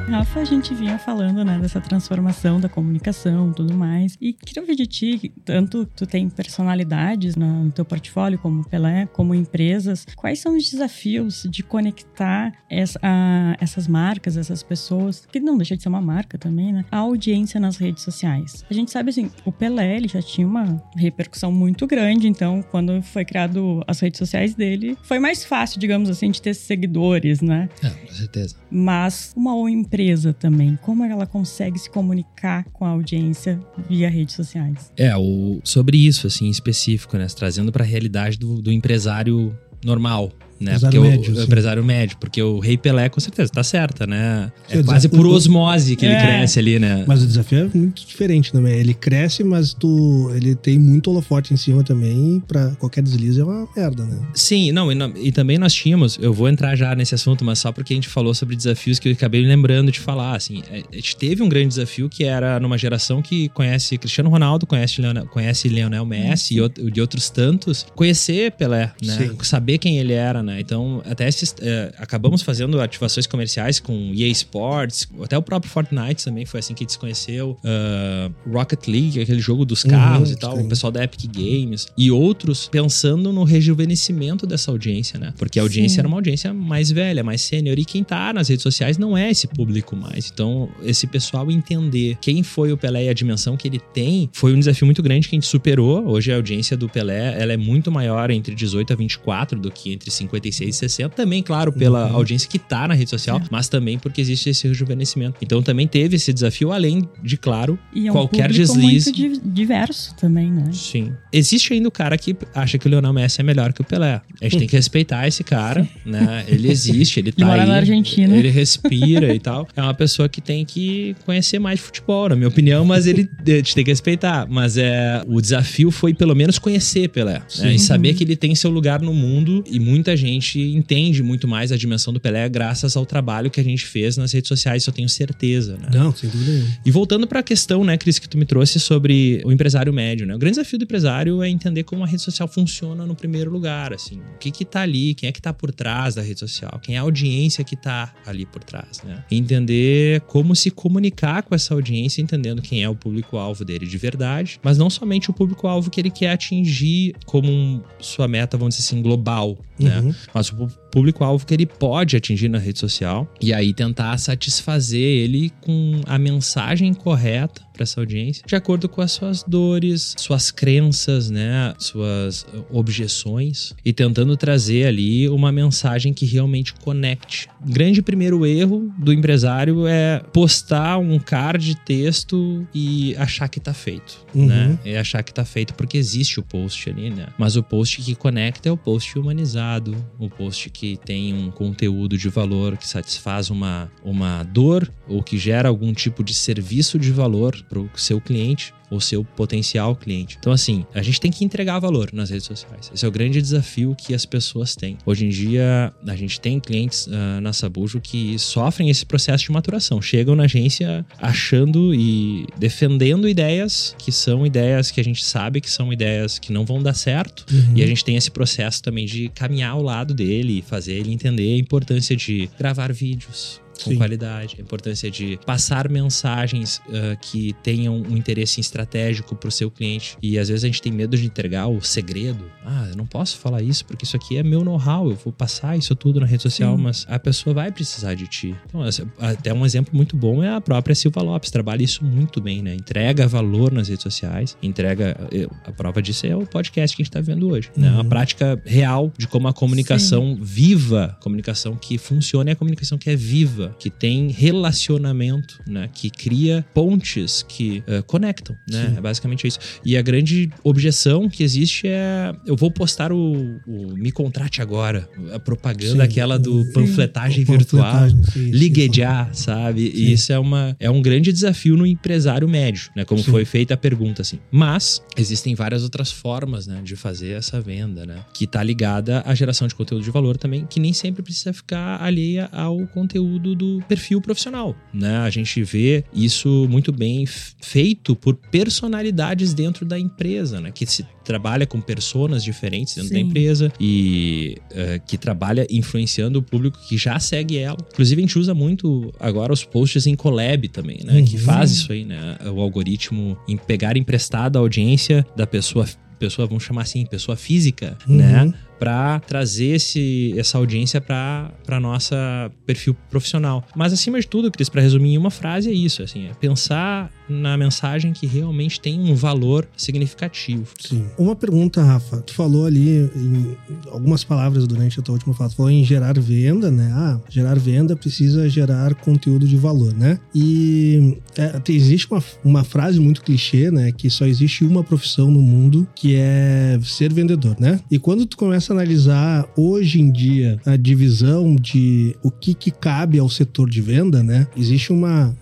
[0.08, 4.16] Rafa, a gente vinha falando, né, dessa transformação da comunicação tudo mais.
[4.20, 9.34] E queria ouvir de ti, tanto tu tem personalidades no teu portfólio, como Pelé, como
[9.34, 10.06] empresas.
[10.14, 15.76] Quais são os desafios de conectar essa, a, essas marcas, essas pessoas, que não deixa
[15.76, 16.84] de ser uma marca também, né?
[16.90, 18.64] A audiência nas redes sociais.
[18.70, 23.02] A gente sabe assim, o Pelé, ele já tinha uma repercussão muito grande, então quando
[23.02, 27.68] foi criado as redes sociais dele, foi mais fácil, digamos assim, de ter seguidores, né?
[27.82, 28.54] É, com certeza.
[28.70, 30.78] Mas uma empresa empresa também?
[30.82, 34.92] Como ela consegue se comunicar com a audiência via redes sociais?
[34.96, 37.26] É, o, sobre isso, assim, específico, né?
[37.34, 40.30] Trazendo para a realidade do, do empresário normal,
[40.60, 40.74] né?
[40.74, 44.06] Empresário porque médio, o, o, empresário médio, porque o Rei Pelé com certeza tá certa,
[44.06, 44.50] né?
[44.68, 46.10] É quase por osmose que é.
[46.10, 47.04] ele cresce ali, né?
[47.06, 48.74] Mas o desafio é muito diferente também.
[48.78, 53.44] Ele cresce, mas tu ele tem muito holofote em cima também, para qualquer deslize é
[53.44, 54.18] uma merda, né?
[54.34, 54.96] Sim, não e,
[55.28, 58.08] e, também nós tínhamos, eu vou entrar já nesse assunto, mas só porque a gente
[58.08, 61.48] falou sobre desafios que eu acabei lembrando de falar, assim, é, a gente teve um
[61.48, 66.60] grande desafio que era numa geração que conhece Cristiano Ronaldo, conhece Leonel, conhece Lionel Messi
[66.60, 66.70] uhum.
[66.78, 69.18] e de outros tantos, conhecer Pelé, né?
[69.18, 69.36] Sim.
[69.42, 70.60] Saber quem ele era né?
[70.60, 76.24] Então, até esses, é, acabamos fazendo ativações comerciais com EA Sports, até o próprio Fortnite
[76.24, 77.58] também foi assim que a gente se conheceu.
[77.64, 80.62] Uh, Rocket League, aquele jogo dos uhum, carros uhum, e tal, sim.
[80.62, 85.34] o pessoal da Epic Games e outros pensando no rejuvenescimento dessa audiência, né?
[85.36, 86.00] Porque a audiência sim.
[86.00, 89.30] era uma audiência mais velha, mais sênior, e quem tá nas redes sociais não é
[89.30, 90.30] esse público mais.
[90.32, 94.54] Então, esse pessoal entender quem foi o Pelé e a dimensão que ele tem foi
[94.54, 96.06] um desafio muito grande que a gente superou.
[96.06, 99.92] Hoje a audiência do Pelé ela é muito maior entre 18 a 24 do que
[99.92, 101.08] entre 56 e 60.
[101.10, 102.16] Também, claro, pela uhum.
[102.16, 103.42] audiência que tá na rede social, é.
[103.50, 105.38] mas também porque existe esse rejuvenescimento.
[105.42, 109.12] Então também teve esse desafio, além de, claro, e é um qualquer deslize.
[109.12, 110.70] Muito diverso também, né?
[110.72, 111.12] Sim.
[111.32, 114.20] Existe ainda o cara que acha que o Lionel Messi é melhor que o Pelé.
[114.40, 116.44] A gente tem que respeitar esse cara, né?
[116.48, 118.36] Ele existe, ele tá ele mora aí, na Argentina.
[118.36, 119.66] Ele respira e tal.
[119.76, 123.28] É uma pessoa que tem que conhecer mais de futebol, na minha opinião, mas ele
[123.46, 124.46] a gente tem que respeitar.
[124.48, 127.74] Mas é o desafio foi pelo menos conhecer Pelé né?
[127.74, 131.72] e saber que ele tem seu lugar no mundo e muita gente entende muito mais
[131.72, 134.90] a dimensão do Pelé graças ao trabalho que a gente fez nas redes sociais, isso
[134.90, 135.88] eu tenho certeza, né?
[135.92, 136.78] Não, sem dúvida nenhuma.
[136.84, 140.26] E voltando para a questão, né, Cris, que tu me trouxe sobre o empresário médio,
[140.26, 140.34] né?
[140.34, 143.92] O grande desafio do empresário é entender como a rede social funciona no primeiro lugar,
[143.92, 144.20] assim.
[144.34, 146.96] O que que tá ali, quem é que tá por trás da rede social, quem
[146.96, 149.24] é a audiência que tá ali por trás, né?
[149.30, 154.60] Entender como se comunicar com essa audiência, entendendo quem é o público-alvo dele de verdade,
[154.62, 158.86] mas não somente o público-alvo que ele quer atingir como um, sua meta, vamos dizer
[158.88, 160.00] assim, global, né?
[160.00, 160.14] Uhum.
[160.32, 165.52] Mas o público-alvo que ele pode atingir na rede social e aí tentar satisfazer ele
[165.60, 171.28] com a mensagem correta para essa audiência, de acordo com as suas dores, suas crenças,
[171.28, 177.46] né, suas objeções e tentando trazer ali uma mensagem que realmente conecte.
[177.60, 183.60] O grande primeiro erro do empresário é postar um card de texto e achar que
[183.60, 184.46] tá feito, uhum.
[184.46, 184.78] né?
[184.82, 187.26] É achar que tá feito porque existe o post ali, né?
[187.36, 191.50] Mas o post que conecta é o post humanizado, o post que que tem um
[191.50, 196.96] conteúdo de valor que satisfaz uma, uma dor ou que gera algum tipo de serviço
[196.98, 200.36] de valor para o seu cliente ou seu potencial cliente.
[200.38, 202.90] Então, assim, a gente tem que entregar valor nas redes sociais.
[202.94, 204.96] Esse é o grande desafio que as pessoas têm.
[205.04, 209.52] Hoje em dia, a gente tem clientes uh, na Sabujo que sofrem esse processo de
[209.52, 210.00] maturação.
[210.00, 215.70] Chegam na agência achando e defendendo ideias que são ideias que a gente sabe que
[215.70, 217.44] são ideias que não vão dar certo.
[217.52, 217.76] Uhum.
[217.76, 221.12] E a gente tem esse processo também de caminhar ao lado dele e fazer ele
[221.12, 223.96] entender a importância de gravar vídeos, com Sim.
[223.96, 229.70] qualidade, a importância de passar mensagens uh, que tenham um interesse estratégico para o seu
[229.70, 230.16] cliente.
[230.22, 232.44] E às vezes a gente tem medo de entregar o segredo.
[232.64, 235.76] Ah, eu não posso falar isso porque isso aqui é meu know-how, eu vou passar
[235.76, 236.82] isso tudo na rede social, Sim.
[236.82, 238.54] mas a pessoa vai precisar de ti.
[238.66, 238.82] Então,
[239.18, 242.74] até um exemplo muito bom é a própria Silva Lopes, trabalha isso muito bem, né?
[242.74, 245.16] Entrega valor nas redes sociais, entrega.
[245.64, 247.70] A prova disso é o podcast que a gente está vendo hoje.
[247.76, 247.82] Uhum.
[247.82, 247.90] Né?
[247.90, 250.38] Uma prática real de como a comunicação Sim.
[250.42, 255.88] viva, comunicação que funciona é a comunicação que é viva que tem relacionamento, né?
[255.92, 258.88] Que cria pontes que uh, conectam, né?
[258.90, 258.96] Sim.
[258.96, 259.58] É basicamente isso.
[259.84, 265.08] E a grande objeção que existe é eu vou postar o, o me contrate agora,
[265.32, 269.90] a propaganda sim, aquela do sim, panfletagem virtual, ligue já, sabe?
[269.94, 273.04] E isso é uma é um grande desafio no empresário médio, né?
[273.04, 274.38] Como foi feita a pergunta assim.
[274.50, 278.24] Mas existem várias outras formas, né, de fazer essa venda, né?
[278.32, 282.02] Que tá ligada à geração de conteúdo de valor também, que nem sempre precisa ficar
[282.02, 285.18] alheia ao conteúdo do perfil profissional, né?
[285.18, 290.70] A gente vê isso muito bem feito por personalidades dentro da empresa, né?
[290.70, 293.14] Que se trabalha com personas diferentes dentro Sim.
[293.14, 297.78] da empresa e uh, que trabalha influenciando o público que já segue ela.
[297.92, 301.18] Inclusive, a gente usa muito agora os posts em collab também, né?
[301.18, 301.24] Uhum.
[301.24, 302.38] Que faz isso aí, né?
[302.54, 305.86] O algoritmo em pegar emprestado a audiência da pessoa
[306.18, 308.16] pessoa, vamos chamar assim, pessoa física, uhum.
[308.16, 308.54] né?
[308.78, 313.64] Para trazer esse, essa audiência para nossa perfil profissional.
[313.74, 317.10] Mas acima de tudo, Cris, para resumir em uma frase é isso, assim, é pensar
[317.28, 320.66] na mensagem que realmente tem um valor significativo.
[320.78, 321.06] Sim.
[321.18, 322.18] Uma pergunta, Rafa.
[322.18, 323.56] Tu falou ali em
[323.90, 326.90] algumas palavras durante a tua última fala, tu falou em gerar venda, né?
[326.94, 330.18] Ah, gerar venda precisa gerar conteúdo de valor, né?
[330.34, 333.92] E é, existe uma, uma frase muito clichê, né?
[333.92, 337.80] Que só existe uma profissão no mundo que é ser vendedor, né?
[337.90, 342.54] E quando tu começa começa a analisar hoje em dia a divisão de o que,
[342.54, 344.46] que cabe ao setor de venda, né?
[344.56, 345.36] Existe uma,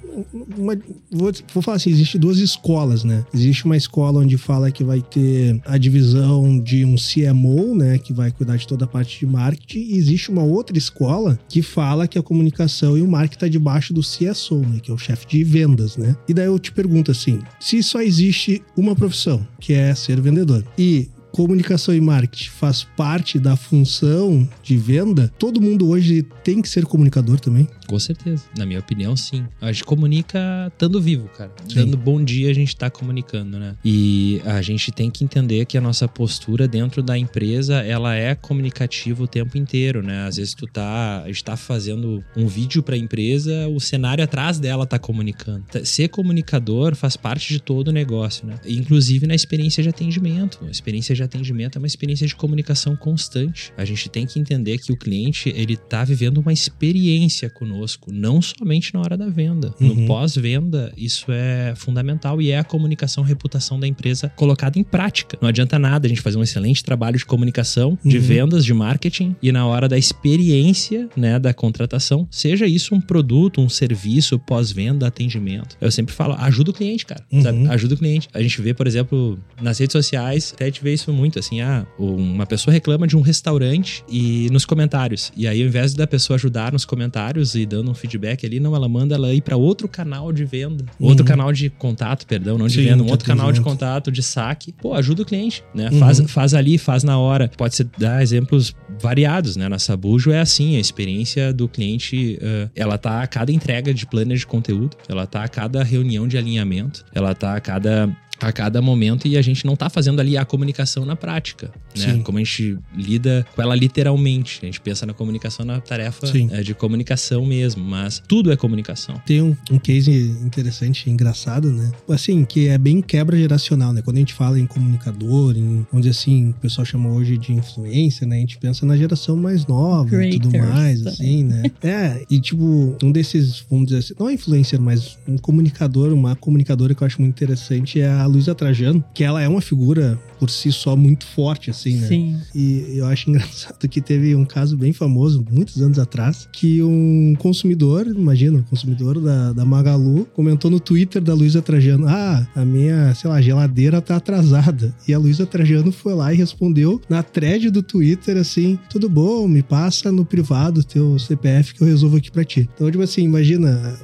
[0.57, 0.77] uma,
[1.11, 3.25] vou, vou, falar assim, existe duas escolas, né?
[3.33, 7.99] Existe uma escola onde fala que vai ter a divisão de um CMO, né?
[7.99, 9.79] Que vai cuidar de toda a parte de marketing.
[9.79, 13.95] E existe uma outra escola que fala que a comunicação e o marketing está debaixo
[13.95, 14.81] do CSO, né?
[14.83, 16.15] Que é o chefe de vendas, né?
[16.29, 20.65] E daí eu te pergunto assim, se só existe uma profissão, que é ser vendedor,
[20.79, 26.69] e comunicação e marketing faz parte da função de venda, todo mundo hoje tem que
[26.69, 27.67] ser comunicador também?
[27.87, 28.45] Com certeza.
[28.57, 29.47] Na minha opinião, sim.
[29.61, 31.53] A gente comunica estando vivo, cara.
[31.69, 31.75] Sim.
[31.77, 33.77] Dando bom dia, a gente tá comunicando, né?
[33.85, 38.35] E a gente tem que entender que a nossa postura dentro da empresa, ela é
[38.35, 40.27] comunicativa o tempo inteiro, né?
[40.27, 44.59] Às vezes tu tá, a gente tá fazendo um vídeo pra empresa, o cenário atrás
[44.59, 45.65] dela tá comunicando.
[45.85, 48.59] Ser comunicador faz parte de todo o negócio, né?
[48.67, 50.65] Inclusive na experiência de atendimento.
[50.67, 53.73] A experiência de atendimento é uma experiência de comunicação constante.
[53.77, 57.74] A gente tem que entender que o cliente, ele tá vivendo uma experiência conosco,
[58.09, 59.75] não somente na hora da venda.
[59.81, 59.95] Uhum.
[59.95, 64.85] No pós-venda, isso é fundamental e é a comunicação, a reputação da empresa colocada em
[64.85, 65.39] prática.
[65.41, 68.23] Não adianta nada a gente fazer um excelente trabalho de comunicação, de uhum.
[68.23, 73.61] vendas, de marketing e na hora da experiência, né, da contratação, seja isso um produto,
[73.61, 75.77] um serviço, pós-venda, atendimento.
[75.81, 77.25] Eu sempre falo, ajuda o cliente, cara.
[77.33, 77.71] Uhum.
[77.71, 78.29] Ajuda o cliente.
[78.33, 81.61] A gente vê, por exemplo, nas redes sociais, até a gente vê isso muito, assim,
[81.61, 85.33] ah, uma pessoa reclama de um restaurante e nos comentários.
[85.37, 88.75] E aí, ao invés da pessoa ajudar nos comentários e dando um feedback ali, não,
[88.75, 91.09] ela manda ela ir para outro canal de venda, uhum.
[91.09, 94.23] outro canal de contato, perdão, não de Sim, venda, um outro canal de contato, de
[94.23, 94.73] saque.
[94.73, 95.89] Pô, ajuda o cliente, né?
[95.91, 95.99] Uhum.
[95.99, 97.51] Faz, faz ali, faz na hora.
[97.57, 99.69] Pode ser dar exemplos variados, né?
[99.69, 104.07] Na Sabujo é assim, a experiência do cliente, uh, ela tá a cada entrega de
[104.07, 108.15] planner de conteúdo, ela tá a cada reunião de alinhamento, ela tá a cada
[108.49, 112.13] a cada momento e a gente não tá fazendo ali a comunicação na prática, né?
[112.13, 112.23] Sim.
[112.23, 114.59] Como a gente lida com ela literalmente.
[114.63, 119.21] A gente pensa na comunicação na tarefa é, de comunicação mesmo, mas tudo é comunicação.
[119.27, 120.11] Tem um, um case
[120.45, 121.91] interessante, engraçado, né?
[122.09, 124.03] Assim, que é bem quebra geracional, né?
[124.03, 127.53] Quando a gente fala em comunicador, em, vamos dizer assim, o pessoal chama hoje de
[127.53, 128.37] influência, né?
[128.37, 131.63] A gente pensa na geração mais nova Creators, e tudo mais, assim, né?
[131.85, 136.35] É, e tipo, um desses, vamos dizer assim, não é influencer, mas um comunicador, uma
[136.35, 140.19] comunicadora que eu acho muito interessante é a Luísa Trajano, que ela é uma figura
[140.39, 142.07] por si só muito forte, assim, né?
[142.07, 142.37] Sim.
[142.55, 147.35] E eu acho engraçado que teve um caso bem famoso, muitos anos atrás, que um
[147.39, 152.65] consumidor, imagina, um consumidor da, da Magalu, comentou no Twitter da Luísa Trajano: Ah, a
[152.65, 154.95] minha, sei lá, geladeira tá atrasada.
[155.09, 159.47] E a Luísa Trajano foi lá e respondeu na thread do Twitter assim: Tudo bom,
[159.49, 162.69] me passa no privado teu CPF que eu resolvo aqui pra ti.
[162.75, 163.99] Então, tipo assim, imagina,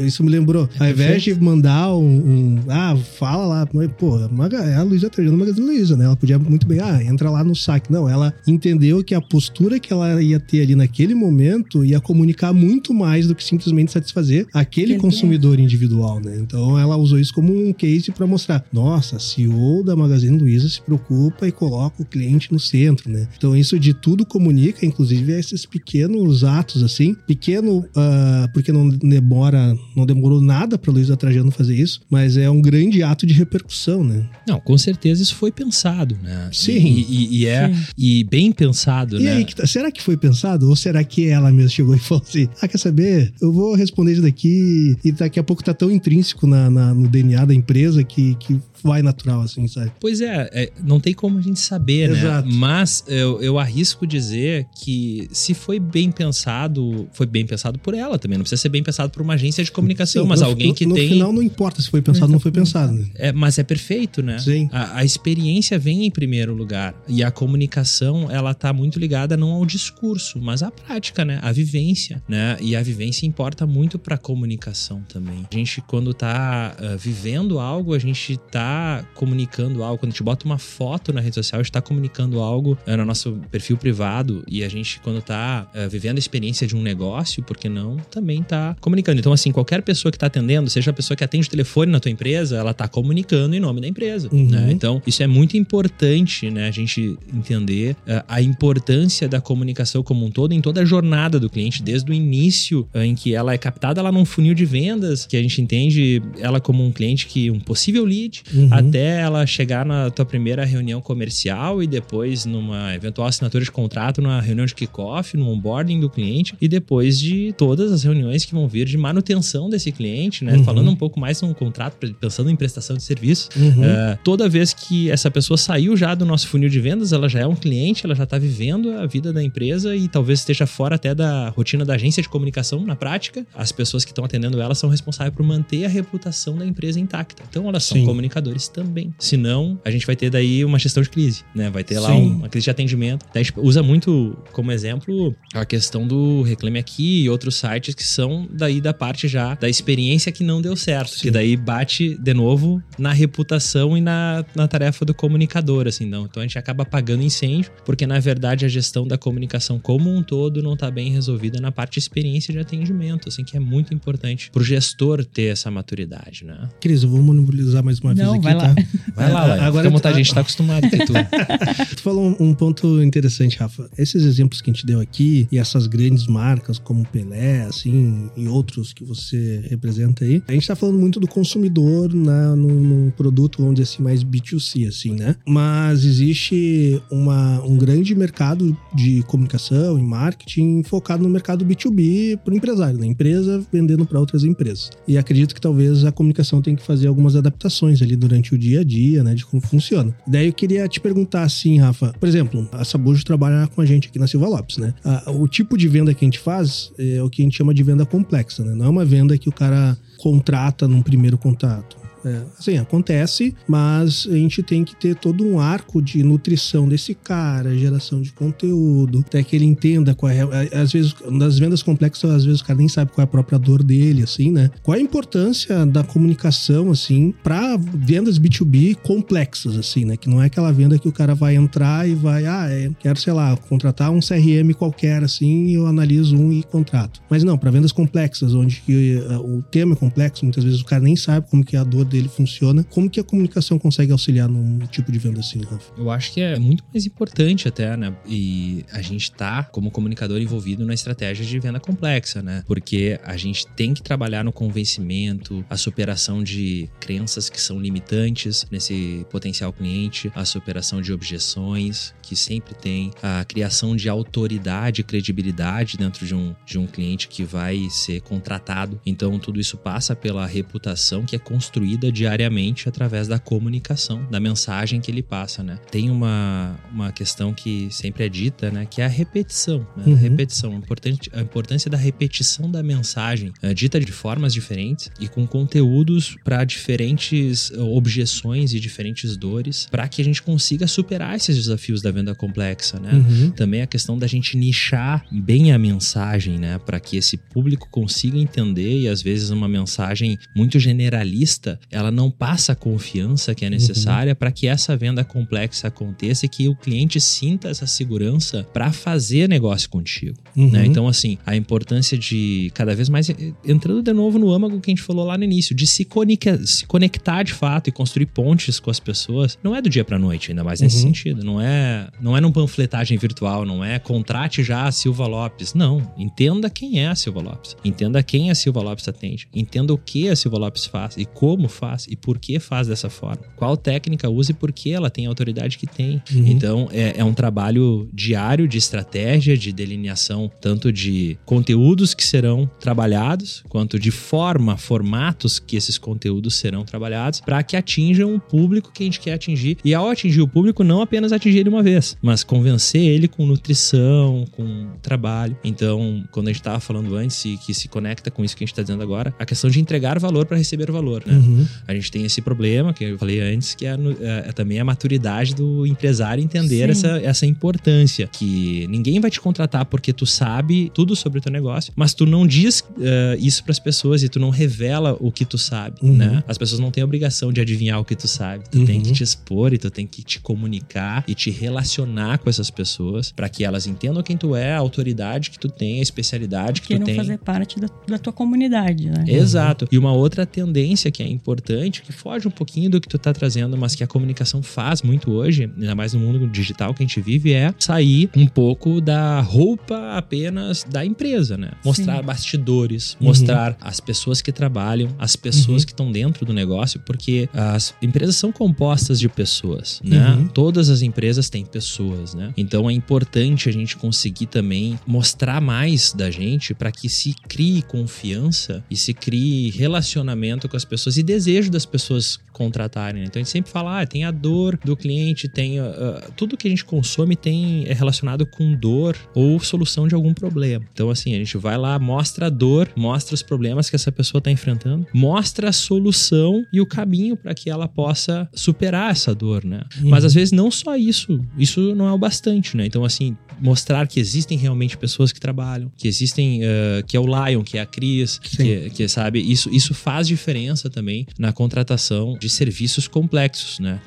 [0.00, 4.82] isso me lembrou, ao invés de mandar um, um ah, fala lá pô, é a
[4.82, 6.04] Luísa Trajano Magazine Luiza, né?
[6.04, 7.92] Ela podia muito bem, ah, entra lá no saque.
[7.92, 12.52] Não, ela entendeu que a postura que ela ia ter ali naquele momento ia comunicar
[12.52, 16.38] muito mais do que simplesmente satisfazer aquele consumidor individual, né?
[16.40, 20.68] Então ela usou isso como um case para mostrar, nossa, a CEO da Magazine Luiza
[20.68, 23.28] se preocupa e coloca o cliente no centro, né?
[23.36, 29.76] Então isso de tudo comunica, inclusive esses pequenos atos assim, pequeno uh, porque não demora,
[29.96, 34.04] não demorou nada para Luiza Trajano fazer isso, mas é um grande ato de repercussão,
[34.04, 34.24] né?
[34.46, 36.48] Não, com certeza isso foi pensado, né?
[36.52, 36.78] Sim.
[36.78, 37.82] E, e, e é Sim.
[37.98, 39.32] e bem pensado, e né?
[39.32, 40.68] Aí, tá, será que foi pensado?
[40.68, 43.32] Ou será que ela mesma chegou e falou assim: ah, quer saber?
[43.40, 47.08] Eu vou responder isso daqui e daqui a pouco tá tão intrínseco na, na no
[47.08, 49.92] DNA da empresa que, que vai natural, assim, sabe?
[50.00, 52.48] Pois é, é, não tem como a gente saber, Exato.
[52.48, 52.54] né?
[52.54, 58.18] Mas eu, eu arrisco dizer que se foi bem pensado, foi bem pensado por ela
[58.18, 58.38] também.
[58.38, 60.86] Não precisa ser bem pensado por uma agência de comunicação, Sim, mas no, alguém que
[60.86, 61.04] no, tem.
[61.04, 62.92] No final não importa se foi pensado ou não foi pensado.
[62.92, 63.06] Né?
[63.14, 64.38] É, mas é perfeito, né?
[64.38, 64.68] Sim.
[64.70, 66.94] A, a, experiência vem em primeiro lugar.
[67.08, 71.40] E a comunicação, ela tá muito ligada não ao discurso, mas à prática, né?
[71.42, 72.58] A vivência, né?
[72.60, 75.46] E a vivência importa muito pra comunicação também.
[75.50, 80.22] A gente, quando tá uh, vivendo algo, a gente tá comunicando algo, quando a gente
[80.22, 83.78] bota uma foto na rede social, a gente tá comunicando algo é, no nosso perfil
[83.78, 87.70] privado e a gente, quando tá é, vivendo a experiência de um negócio, por que
[87.70, 89.18] não, também tá comunicando.
[89.18, 91.98] Então, assim, qualquer pessoa que tá atendendo, seja a pessoa que atende o telefone na
[91.98, 94.48] tua empresa, ela tá comunicando em nome da empresa, uhum.
[94.48, 94.68] né?
[94.70, 96.68] Então, isso é muito importante, né?
[96.68, 101.38] A gente entender uh, a importância da comunicação como um todo em toda a jornada
[101.38, 104.64] do cliente, desde o início uh, em que ela é captada lá num funil de
[104.64, 108.68] vendas, que a gente entende ela como um cliente que um possível lead, uhum.
[108.70, 114.20] até ela chegar na tua primeira reunião comercial e depois numa eventual assinatura de contrato,
[114.22, 118.54] numa reunião de kickoff, no onboarding do cliente e depois de todas as reuniões que
[118.54, 120.56] vão vir de manutenção desse cliente, né?
[120.56, 120.64] Uhum.
[120.64, 123.19] Falando um pouco mais num contrato, pensando em prestação de serviço.
[123.56, 123.82] Uhum.
[123.82, 127.40] Uh, toda vez que essa pessoa saiu já do nosso funil de vendas, ela já
[127.40, 130.96] é um cliente, ela já está vivendo a vida da empresa e talvez esteja fora
[130.96, 133.46] até da rotina da agência de comunicação na prática.
[133.54, 137.42] As pessoas que estão atendendo ela são responsáveis por manter a reputação da empresa intacta.
[137.48, 138.04] Então elas são Sim.
[138.04, 139.14] comunicadores também.
[139.18, 141.70] Senão, a gente vai ter daí uma gestão de crise, né?
[141.70, 142.00] Vai ter Sim.
[142.00, 143.26] lá uma crise de atendimento.
[143.34, 148.04] a gente usa muito como exemplo a questão do Reclame Aqui e outros sites que
[148.04, 151.14] são daí da parte já da experiência que não deu certo.
[151.14, 151.20] Sim.
[151.20, 156.06] Que daí bate de novo na na reputação e na, na tarefa do comunicador, assim,
[156.06, 156.26] não.
[156.26, 160.22] Então a gente acaba apagando incêndio, porque na verdade a gestão da comunicação como um
[160.22, 163.92] todo não está bem resolvida na parte de experiência de atendimento, assim, que é muito
[163.92, 166.68] importante pro gestor ter essa maturidade, né?
[166.80, 168.74] Cris, eu vou monopolizar mais uma não, vez aqui, vai lá.
[168.74, 168.82] tá?
[169.16, 169.58] Vai lá, vai.
[169.58, 171.18] Agora vontade, tá- a gente tá acostumado com tudo.
[171.96, 173.90] Tu falou um, um ponto interessante, Rafa.
[173.98, 178.46] Esses exemplos que a gente deu aqui e essas grandes marcas como Pelé, assim, e
[178.46, 182.68] outros que você representa aí, a gente tá falando muito do consumidor na, num,
[183.00, 185.36] num produto, vamos dizer assim, mais B2C, assim, né?
[185.46, 192.52] Mas existe uma, um grande mercado de comunicação e marketing focado no mercado B2B para
[192.52, 193.06] o empresário, né?
[193.06, 194.90] Empresa vendendo para outras empresas.
[195.06, 198.80] E acredito que talvez a comunicação tenha que fazer algumas adaptações ali durante o dia
[198.80, 199.34] a dia, né?
[199.34, 200.14] De como funciona.
[200.26, 202.14] Daí eu queria te perguntar assim, Rafa.
[202.18, 204.94] Por exemplo, a Sabujo trabalha com a gente aqui na Silva Lopes, né?
[205.26, 207.82] O tipo de venda que a gente faz é o que a gente chama de
[207.82, 208.74] venda complexa, né?
[208.74, 211.99] Não é uma venda que o cara contrata num primeiro contato.
[212.24, 217.14] É, assim, acontece, mas a gente tem que ter todo um arco de nutrição desse
[217.14, 220.40] cara, geração de conteúdo, até que ele entenda qual é.
[220.74, 223.58] Às vezes, nas vendas complexas, às vezes o cara nem sabe qual é a própria
[223.58, 224.70] dor dele, assim, né?
[224.82, 230.16] Qual a importância da comunicação, assim, para vendas B2B complexas, assim, né?
[230.16, 233.18] Que não é aquela venda que o cara vai entrar e vai, ah, é, quero,
[233.18, 237.20] sei lá, contratar um CRM qualquer, assim, eu analiso um e contrato.
[237.28, 241.02] Mas não, para vendas complexas, onde eh, o tema é complexo, muitas vezes o cara
[241.02, 242.84] nem sabe como que a dor dele funciona.
[242.84, 245.92] Como que a comunicação consegue auxiliar num tipo de venda assim, Rafa?
[245.96, 248.14] Eu acho que é muito mais importante até, né?
[248.26, 252.62] E a gente tá, como comunicador, envolvido na estratégia de venda complexa, né?
[252.66, 258.66] Porque a gente tem que trabalhar no convencimento, a superação de crenças que são limitantes
[258.70, 265.04] nesse potencial cliente, a superação de objeções que sempre tem, a criação de autoridade e
[265.04, 269.00] credibilidade dentro de um, de um cliente que vai ser contratado.
[269.04, 275.00] Então, tudo isso passa pela reputação que é construída diariamente através da comunicação, da mensagem
[275.00, 275.76] que ele passa, né?
[275.90, 278.86] Tem uma, uma questão que sempre é dita, né?
[278.88, 280.04] Que é a repetição, né?
[280.06, 280.14] Uhum.
[280.14, 285.10] A repetição, a importante- a importância da repetição da mensagem, é, dita de formas diferentes
[285.18, 290.86] e com conteúdos para diferentes eh, objeções e diferentes dores, para que a gente consiga
[290.86, 293.12] superar esses desafios da venda complexa, né?
[293.14, 293.50] Uhum.
[293.50, 296.78] Também a questão da gente nichar bem a mensagem, né?
[296.78, 302.30] Para que esse público consiga entender e às vezes uma mensagem muito generalista, ela não
[302.30, 306.74] passa a confiança que é necessária para que essa venda complexa aconteça e que o
[306.74, 310.70] cliente sinta essa segurança para fazer negócio contigo, Uhum.
[310.70, 310.86] né?
[310.86, 313.28] Então assim, a importância de cada vez mais
[313.64, 316.58] entrando de novo no âmago que a gente falou lá no início, de se conectar,
[316.66, 320.18] se conectar de fato e construir pontes com as pessoas, não é do dia para
[320.18, 321.02] noite, ainda mais nesse Uhum.
[321.02, 325.74] sentido, não é, não é num panfletagem virtual, não é contrate já a Silva Lopes,
[325.74, 329.98] não, entenda quem é a Silva Lopes, entenda quem a Silva Lopes atende, entenda o
[329.98, 333.76] que a Silva Lopes faz e como faz e por que faz dessa forma, qual
[333.76, 336.22] técnica usa e por que ela tem a autoridade que tem.
[336.32, 336.46] Uhum.
[336.46, 342.70] Então é, é um trabalho diário de estratégia, de delineação tanto de conteúdos que serão
[342.78, 348.92] trabalhados, quanto de forma, formatos que esses conteúdos serão trabalhados, para que atinjam o público
[348.92, 349.78] que a gente quer atingir.
[349.84, 353.46] E ao atingir o público, não apenas atingir ele uma vez, mas convencer ele com
[353.46, 355.56] nutrição, com trabalho.
[355.64, 358.66] Então, quando a gente estava falando antes e que se conecta com isso que a
[358.66, 361.34] gente está dizendo agora, a questão de entregar valor para receber valor, né?
[361.34, 361.66] Uhum.
[361.86, 364.84] A gente tem esse problema que eu falei antes, que é, é- é também a
[364.84, 366.90] maturidade do empresário entender Sim.
[367.06, 368.28] essa, essa importância.
[368.32, 372.24] Que ninguém vai te contratar porque tu sabe tudo sobre o teu negócio, mas tu
[372.26, 375.96] não diz eh, isso para as pessoas e tu não revela o que tu sabe,
[376.02, 376.16] Uhum.
[376.16, 376.44] né?
[376.46, 378.64] As pessoas não têm a obrigação de adivinhar o que tu sabe.
[378.70, 379.02] Tu tem Uhum.
[379.02, 383.32] que te expor e tu tem que te comunicar e te relacionar com essas pessoas
[383.32, 386.88] para que elas entendam quem tu é, a autoridade que tu tem, a especialidade que
[386.88, 387.16] Que tu não tem.
[387.16, 389.24] fazer parte da, da tua comunidade, né?
[389.26, 389.86] Exato.
[389.90, 393.32] E uma outra tendência que é importante, que foge um pouquinho do que tu tá
[393.32, 397.06] trazendo, mas que a comunicação faz muito hoje, ainda mais no mundo digital que a
[397.06, 401.70] gente vive, é sair um pouco da roupa apenas da empresa, né?
[401.84, 402.24] Mostrar Sim.
[402.24, 403.28] bastidores, Uhum.
[403.28, 405.86] mostrar as pessoas que trabalham, as pessoas Uhum.
[405.86, 410.34] que estão dentro do negócio, porque as empresas são compostas de pessoas, né?
[410.34, 410.48] Uhum.
[410.48, 412.52] Todas as empresas têm pessoas, né?
[412.56, 417.82] Então é importante a gente conseguir também mostrar mais da gente para que se crie
[417.82, 423.22] confiança e se crie relacionamento com as pessoas e desejo das pessoas contratarem.
[423.22, 423.26] né?
[423.28, 426.66] Então a gente sempre fala, ah, tem a dor do cliente, tem ah, tudo que
[426.68, 430.84] a gente consome tem é relacionado com dor ou solução de algum problema.
[430.92, 434.38] Então assim, a gente vai lá, mostra a dor, mostra os problemas que essa pessoa
[434.40, 439.64] está enfrentando, mostra a solução e o caminho para que ela possa superar essa dor,
[439.64, 439.82] né?
[440.02, 440.26] Mas Uhum.
[440.26, 442.84] às vezes não só isso, isso não é o bastante, né?
[442.86, 447.24] Então assim, mostrar que existem realmente pessoas que trabalham, que existem, eh, que é o
[447.26, 452.36] Lion, que é a Cris, que, que sabe, isso, isso faz diferença também na contratação
[452.38, 453.98] de serviços complexos, né?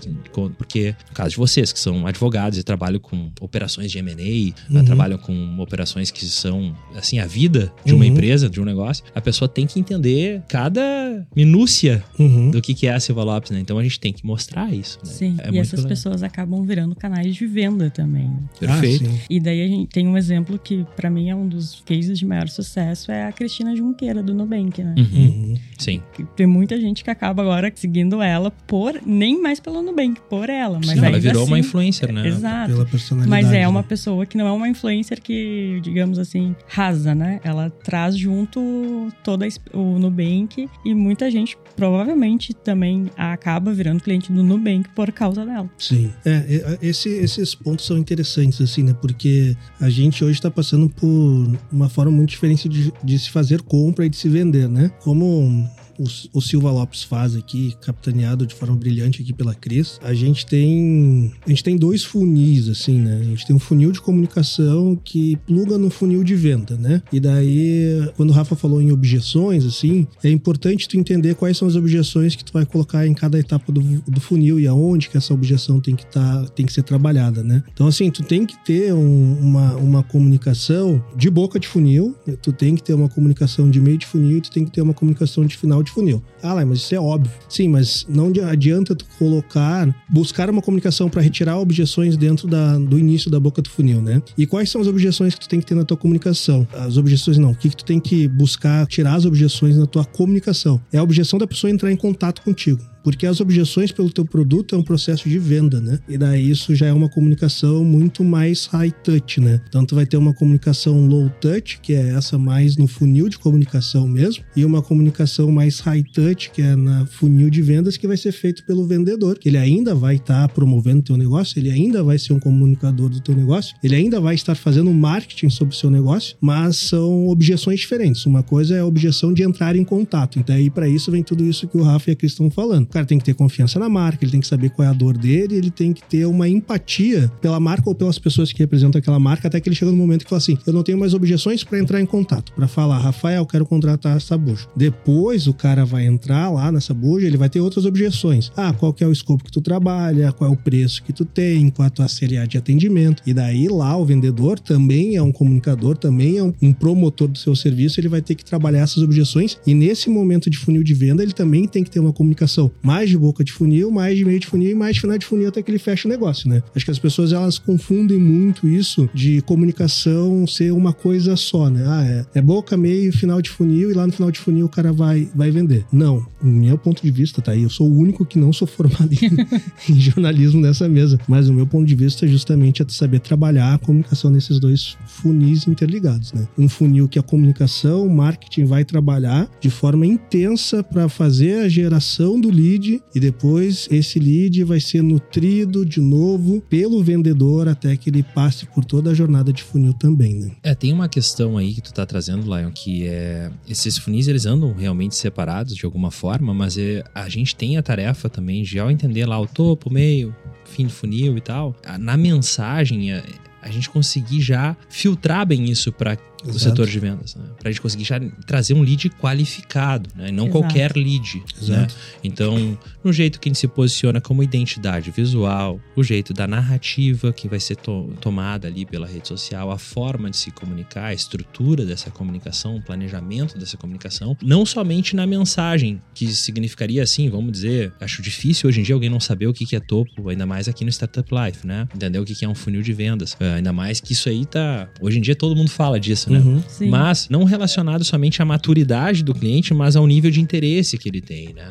[0.55, 4.53] Porque, no caso de vocês, que são advogados e trabalham com operações de M&A, né?
[4.69, 4.85] uhum.
[4.85, 8.11] trabalham com operações que são, assim, a vida de uma uhum.
[8.11, 12.51] empresa, de um negócio, a pessoa tem que entender cada minúcia uhum.
[12.51, 13.59] do que, que é a Silva Lopes, né?
[13.59, 14.99] Então a gente tem que mostrar isso.
[15.03, 15.11] Né?
[15.11, 15.89] Sim, é e essas legal.
[15.89, 18.31] pessoas acabam virando canais de venda também.
[18.59, 19.09] Perfeito.
[19.11, 22.19] Ah, e daí a gente tem um exemplo que, para mim, é um dos cases
[22.19, 24.93] de maior sucesso, é a Cristina Junqueira, do Nubank, né?
[24.99, 25.25] Uhum.
[25.25, 25.55] uhum.
[25.79, 25.99] Sim.
[26.35, 30.79] Tem muita gente que acaba agora seguindo ela por, nem mais pelo Nubank, por ela.
[30.85, 32.27] Mas Sim, ela virou assim, uma influencer, né?
[32.27, 32.71] Exato.
[32.71, 33.43] Pela personalidade.
[33.43, 33.85] Mas é uma né?
[33.87, 37.39] pessoa que não é uma influencer que, digamos assim, rasa, né?
[37.43, 44.43] Ela traz junto toda o Nubank e muita gente provavelmente também acaba virando cliente do
[44.43, 45.69] Nubank por causa dela.
[45.77, 46.11] Sim.
[46.25, 48.93] É, esse, esses pontos são interessantes, assim, né?
[48.93, 53.61] Porque a gente hoje está passando por uma forma muito diferente de, de se fazer
[53.61, 54.91] compra e de se vender, né?
[55.01, 60.13] Como o, o Silva Lopes faz aqui, capitaneado de forma brilhante aqui pela Cris, a
[60.13, 63.19] gente tem a gente tem dois funis assim, né?
[63.19, 67.01] A gente tem um funil de comunicação que pluga no funil de venda, né?
[67.11, 71.67] E daí, quando o Rafa falou em objeções, assim, é importante tu entender quais são
[71.67, 75.17] as objeções que tu vai colocar em cada etapa do, do funil e aonde que
[75.17, 77.63] essa objeção tem que tá, tem que ser trabalhada, né?
[77.73, 82.51] Então, assim, tu tem que ter um, uma, uma comunicação de boca de funil, tu
[82.51, 85.45] tem que ter uma comunicação de meio de funil tu tem que ter uma comunicação
[85.45, 86.23] de final de funil.
[86.41, 87.31] Ah, mas isso é óbvio.
[87.47, 92.97] Sim, mas não adianta tu colocar, buscar uma comunicação para retirar objeções dentro da, do
[92.97, 94.21] início da boca do funil, né?
[94.37, 96.67] E quais são as objeções que tu tem que ter na tua comunicação?
[96.73, 97.51] As objeções não.
[97.51, 100.81] O que, que tu tem que buscar tirar as objeções na tua comunicação?
[100.91, 102.92] É a objeção da pessoa entrar em contato contigo.
[103.03, 105.99] Porque as objeções pelo teu produto é um processo de venda, né?
[106.07, 109.61] E daí isso já é uma comunicação muito mais high touch, né?
[109.67, 113.37] Então tu vai ter uma comunicação low touch, que é essa mais no funil de
[113.37, 118.07] comunicação mesmo, e uma comunicação mais high touch, que é na funil de vendas, que
[118.07, 121.69] vai ser feito pelo vendedor, que ele ainda vai estar tá promovendo teu negócio, ele
[121.69, 125.75] ainda vai ser um comunicador do teu negócio, ele ainda vai estar fazendo marketing sobre
[125.75, 128.25] o seu negócio, mas são objeções diferentes.
[128.25, 130.39] Uma coisa é a objeção de entrar em contato.
[130.39, 132.92] Então aí para isso vem tudo isso que o Rafa e a Cris estão falando
[132.93, 135.17] cara tem que ter confiança na marca, ele tem que saber qual é a dor
[135.17, 139.19] dele, ele tem que ter uma empatia pela marca ou pelas pessoas que representam aquela
[139.19, 141.63] marca, até que ele chega no momento que fala assim: eu não tenho mais objeções
[141.63, 144.67] para entrar em contato, para falar, Rafael, quero contratar essa buja.
[144.75, 148.51] Depois o cara vai entrar lá nessa buja, ele vai ter outras objeções.
[148.55, 151.25] Ah, qual que é o escopo que tu trabalha, qual é o preço que tu
[151.25, 153.23] tem, qual é a tua seriedade de atendimento.
[153.25, 157.37] E daí lá o vendedor também é um comunicador, também é um, um promotor do
[157.37, 160.93] seu serviço, ele vai ter que trabalhar essas objeções e nesse momento de funil de
[160.93, 164.25] venda ele também tem que ter uma comunicação mais de boca de funil, mais de
[164.25, 166.49] meio de funil e mais de final de funil até que ele fecha o negócio,
[166.49, 166.61] né?
[166.75, 171.83] Acho que as pessoas elas confundem muito isso de comunicação ser uma coisa só, né?
[171.87, 174.69] Ah, é, é boca, meio, final de funil e lá no final de funil o
[174.69, 175.85] cara vai, vai vender.
[175.91, 177.63] Não, no meu ponto de vista, tá aí.
[177.63, 179.47] Eu sou o único que não sou formado em,
[179.89, 183.73] em jornalismo nessa mesa, mas o meu ponto de vista é justamente é saber trabalhar
[183.73, 186.47] a comunicação nesses dois funis interligados, né?
[186.57, 191.69] Um funil que a comunicação, o marketing vai trabalhar de forma intensa para fazer a
[191.69, 197.67] geração do lead lead e depois esse lead vai ser nutrido de novo pelo vendedor
[197.67, 200.51] até que ele passe por toda a jornada de funil também, né?
[200.63, 204.45] É, tem uma questão aí que tu tá trazendo, Lion, que é esses funis eles
[204.45, 208.79] andam realmente separados de alguma forma, mas é, a gente tem a tarefa também de
[208.79, 213.23] ao entender lá o topo, meio, fim do funil e tal, na mensagem a,
[213.61, 216.59] a gente conseguir já filtrar bem isso para do Exato.
[216.59, 217.43] setor de vendas, né?
[217.59, 220.31] para a gente conseguir já trazer um lead qualificado, né?
[220.31, 220.59] não Exato.
[220.59, 221.43] qualquer lead.
[221.63, 221.87] Né?
[222.23, 227.31] Então, no jeito que a gente se posiciona como identidade visual, o jeito da narrativa
[227.31, 231.13] que vai ser to tomada ali pela rede social, a forma de se comunicar, a
[231.13, 237.51] estrutura dessa comunicação, o planejamento dessa comunicação, não somente na mensagem, que significaria assim, vamos
[237.51, 240.67] dizer, acho difícil hoje em dia alguém não saber o que é topo, ainda mais
[240.67, 241.87] aqui no Startup Life, né?
[241.95, 244.89] Entender o que é um funil de vendas, uh, ainda mais que isso aí tá.
[245.01, 246.32] Hoje em dia todo mundo fala disso, né?
[246.39, 246.63] Uhum.
[246.89, 251.21] Mas não relacionado somente à maturidade do cliente, mas ao nível de interesse que ele
[251.21, 251.67] tem, né?